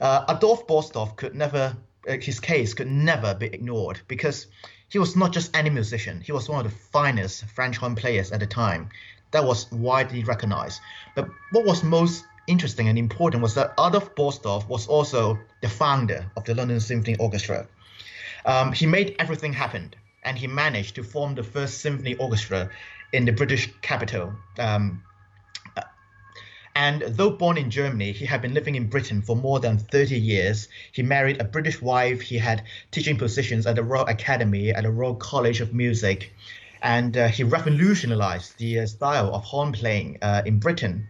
Uh, 0.00 0.24
Adolf 0.28 1.16
could 1.16 1.34
never, 1.34 1.64
uh, 1.66 1.74
his 2.06 2.40
case 2.40 2.74
could 2.74 2.90
never 2.90 3.34
be 3.34 3.46
ignored 3.46 4.00
because 4.08 4.46
he 4.88 4.98
was 4.98 5.16
not 5.16 5.32
just 5.32 5.56
any 5.56 5.70
musician. 5.70 6.20
He 6.20 6.32
was 6.32 6.48
one 6.48 6.64
of 6.64 6.70
the 6.70 6.78
finest 6.78 7.44
French 7.46 7.76
horn 7.76 7.94
players 7.94 8.32
at 8.32 8.40
the 8.40 8.46
time. 8.46 8.90
That 9.30 9.44
was 9.44 9.70
widely 9.72 10.24
recognized. 10.24 10.80
But 11.14 11.28
what 11.52 11.64
was 11.64 11.82
most 11.82 12.24
interesting 12.46 12.88
and 12.88 12.98
important 12.98 13.42
was 13.42 13.54
that 13.54 13.72
Adolf 13.78 14.14
Borsdorf 14.14 14.68
was 14.68 14.86
also 14.86 15.38
the 15.62 15.68
founder 15.68 16.30
of 16.36 16.44
the 16.44 16.54
London 16.54 16.80
Symphony 16.80 17.16
Orchestra. 17.16 17.66
Um, 18.44 18.72
he 18.72 18.86
made 18.86 19.16
everything 19.18 19.52
happen, 19.52 19.94
and 20.24 20.36
he 20.36 20.46
managed 20.46 20.96
to 20.96 21.04
form 21.04 21.34
the 21.34 21.42
first 21.42 21.80
symphony 21.80 22.14
orchestra 22.16 22.70
in 23.12 23.24
the 23.24 23.32
British 23.32 23.72
capital. 23.82 24.32
Um, 24.58 25.02
and 26.74 27.02
though 27.02 27.30
born 27.30 27.58
in 27.58 27.70
Germany, 27.70 28.12
he 28.12 28.24
had 28.24 28.42
been 28.42 28.54
living 28.54 28.74
in 28.74 28.88
Britain 28.88 29.22
for 29.22 29.36
more 29.36 29.60
than 29.60 29.78
30 29.78 30.18
years. 30.18 30.68
He 30.92 31.02
married 31.02 31.40
a 31.40 31.44
British 31.44 31.80
wife. 31.80 32.20
He 32.20 32.38
had 32.38 32.64
teaching 32.90 33.16
positions 33.16 33.66
at 33.66 33.76
the 33.76 33.82
Royal 33.82 34.06
Academy, 34.06 34.70
at 34.70 34.84
the 34.84 34.90
Royal 34.90 35.14
College 35.14 35.60
of 35.60 35.74
Music. 35.74 36.32
And 36.82 37.16
uh, 37.16 37.28
he 37.28 37.44
revolutionized 37.44 38.58
the 38.58 38.80
uh, 38.80 38.86
style 38.86 39.34
of 39.34 39.44
horn 39.44 39.72
playing 39.72 40.18
uh, 40.22 40.42
in 40.46 40.58
Britain. 40.58 41.08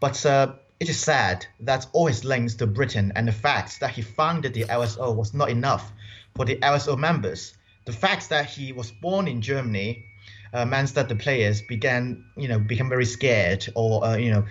But 0.00 0.24
uh, 0.26 0.54
it 0.80 0.88
is 0.88 0.98
sad 0.98 1.46
that 1.60 1.86
all 1.92 2.06
his 2.06 2.24
links 2.24 2.54
to 2.56 2.66
Britain 2.66 3.12
and 3.16 3.26
the 3.26 3.32
fact 3.32 3.80
that 3.80 3.90
he 3.90 4.02
founded 4.02 4.54
the 4.54 4.64
LSO 4.64 5.14
was 5.14 5.32
not 5.32 5.48
enough 5.48 5.92
for 6.34 6.44
the 6.44 6.56
LSO 6.56 6.98
members 6.98 7.56
the 7.86 7.92
fact 7.92 8.28
that 8.28 8.46
he 8.46 8.72
was 8.72 8.90
born 8.90 9.26
in 9.26 9.40
Germany 9.40 10.04
uh, 10.52 10.64
meant 10.66 10.94
that 10.94 11.08
the 11.08 11.14
players 11.14 11.62
began, 11.62 12.24
you 12.36 12.48
know, 12.48 12.58
become 12.58 12.88
very 12.88 13.06
scared 13.06 13.66
or, 13.74 14.04
uh, 14.04 14.16
you 14.16 14.30
know, 14.30 14.44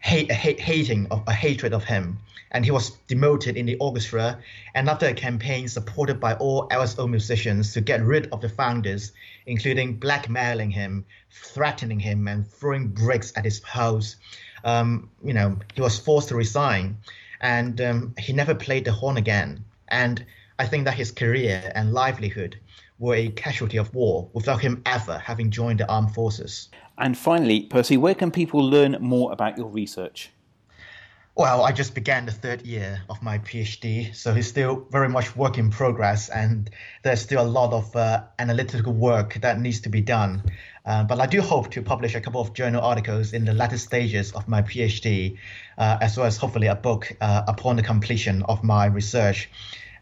hate, 0.00 0.30
hate, 0.30 0.60
hating 0.60 1.06
of 1.10 1.22
a 1.26 1.32
hatred 1.32 1.72
of 1.72 1.84
him. 1.84 2.18
And 2.50 2.64
he 2.64 2.70
was 2.70 2.90
demoted 3.08 3.56
in 3.56 3.66
the 3.66 3.76
orchestra. 3.76 4.38
And 4.74 4.88
after 4.88 5.06
a 5.06 5.14
campaign 5.14 5.68
supported 5.68 6.18
by 6.18 6.34
all 6.34 6.68
LSO 6.68 7.08
musicians 7.08 7.74
to 7.74 7.80
get 7.80 8.02
rid 8.02 8.28
of 8.32 8.40
the 8.40 8.48
founders, 8.48 9.12
including 9.46 9.96
blackmailing 9.96 10.70
him, 10.70 11.04
threatening 11.30 12.00
him, 12.00 12.26
and 12.26 12.50
throwing 12.50 12.88
bricks 12.88 13.32
at 13.36 13.44
his 13.44 13.62
house, 13.62 14.16
um, 14.64 15.10
you 15.22 15.34
know, 15.34 15.58
he 15.74 15.82
was 15.82 15.98
forced 15.98 16.28
to 16.28 16.36
resign. 16.36 16.96
And 17.40 17.80
um, 17.80 18.14
he 18.18 18.32
never 18.32 18.54
played 18.54 18.86
the 18.86 18.92
horn 18.92 19.18
again. 19.18 19.64
And 19.88 20.24
I 20.58 20.66
think 20.66 20.86
that 20.86 20.94
his 20.94 21.12
career 21.12 21.70
and 21.74 21.92
livelihood 21.92 22.58
were 22.98 23.14
a 23.14 23.28
casualty 23.28 23.76
of 23.76 23.94
war 23.94 24.28
without 24.32 24.60
him 24.60 24.82
ever 24.86 25.18
having 25.18 25.50
joined 25.50 25.80
the 25.80 25.88
armed 25.88 26.14
forces. 26.14 26.68
And 26.98 27.16
finally, 27.16 27.60
Percy, 27.60 27.96
where 27.96 28.14
can 28.14 28.30
people 28.30 28.60
learn 28.60 28.96
more 29.00 29.32
about 29.32 29.56
your 29.56 29.68
research? 29.68 30.30
Well, 31.38 31.62
I 31.62 31.70
just 31.70 31.94
began 31.94 32.26
the 32.26 32.32
third 32.32 32.62
year 32.62 33.00
of 33.08 33.22
my 33.22 33.38
PhD, 33.38 34.12
so 34.12 34.34
it's 34.34 34.48
still 34.48 34.88
very 34.90 35.08
much 35.08 35.36
work 35.36 35.56
in 35.56 35.70
progress, 35.70 36.28
and 36.28 36.68
there's 37.04 37.20
still 37.20 37.40
a 37.40 37.46
lot 37.46 37.72
of 37.72 37.94
uh, 37.94 38.24
analytical 38.40 38.92
work 38.92 39.34
that 39.34 39.60
needs 39.60 39.80
to 39.82 39.88
be 39.88 40.00
done. 40.00 40.42
Uh, 40.84 41.04
but 41.04 41.20
I 41.20 41.26
do 41.26 41.40
hope 41.40 41.70
to 41.70 41.80
publish 41.80 42.16
a 42.16 42.20
couple 42.20 42.40
of 42.40 42.54
journal 42.54 42.82
articles 42.82 43.32
in 43.32 43.44
the 43.44 43.52
latter 43.52 43.78
stages 43.78 44.32
of 44.32 44.48
my 44.48 44.62
PhD, 44.62 45.38
uh, 45.76 45.98
as 46.00 46.16
well 46.16 46.26
as 46.26 46.36
hopefully 46.36 46.66
a 46.66 46.74
book 46.74 47.16
uh, 47.20 47.42
upon 47.46 47.76
the 47.76 47.84
completion 47.84 48.42
of 48.48 48.64
my 48.64 48.86
research. 48.86 49.48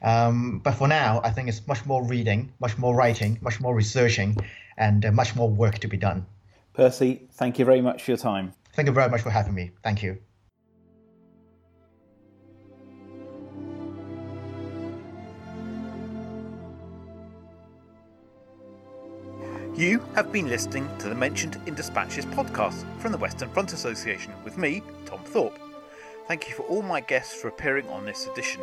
Um, 0.02 0.60
but 0.62 0.74
for 0.74 0.88
now, 0.88 1.20
I 1.24 1.30
think 1.30 1.48
it's 1.48 1.66
much 1.66 1.84
more 1.86 2.04
reading, 2.04 2.52
much 2.60 2.78
more 2.78 2.94
writing, 2.94 3.38
much 3.40 3.60
more 3.60 3.74
researching, 3.74 4.36
and 4.76 5.04
uh, 5.04 5.12
much 5.12 5.34
more 5.34 5.48
work 5.48 5.78
to 5.80 5.88
be 5.88 5.96
done. 5.96 6.26
Percy, 6.74 7.28
thank 7.32 7.58
you 7.58 7.64
very 7.64 7.80
much 7.80 8.02
for 8.02 8.10
your 8.10 8.18
time. 8.18 8.52
Thank 8.74 8.88
you 8.88 8.92
very 8.92 9.08
much 9.08 9.22
for 9.22 9.30
having 9.30 9.54
me. 9.54 9.70
Thank 9.82 10.02
you. 10.02 10.18
You 19.76 20.00
have 20.14 20.32
been 20.32 20.48
listening 20.48 20.88
to 21.00 21.10
the 21.10 21.14
Mentioned 21.14 21.60
in 21.66 21.74
Dispatches 21.74 22.24
podcast 22.24 22.82
from 22.98 23.12
the 23.12 23.18
Western 23.18 23.50
Front 23.50 23.74
Association 23.74 24.32
with 24.42 24.56
me, 24.56 24.82
Tom 25.04 25.20
Thorpe. 25.24 25.58
Thank 26.28 26.48
you 26.48 26.54
for 26.54 26.62
all 26.62 26.80
my 26.80 27.00
guests 27.00 27.34
for 27.34 27.48
appearing 27.48 27.86
on 27.90 28.06
this 28.06 28.26
edition. 28.26 28.62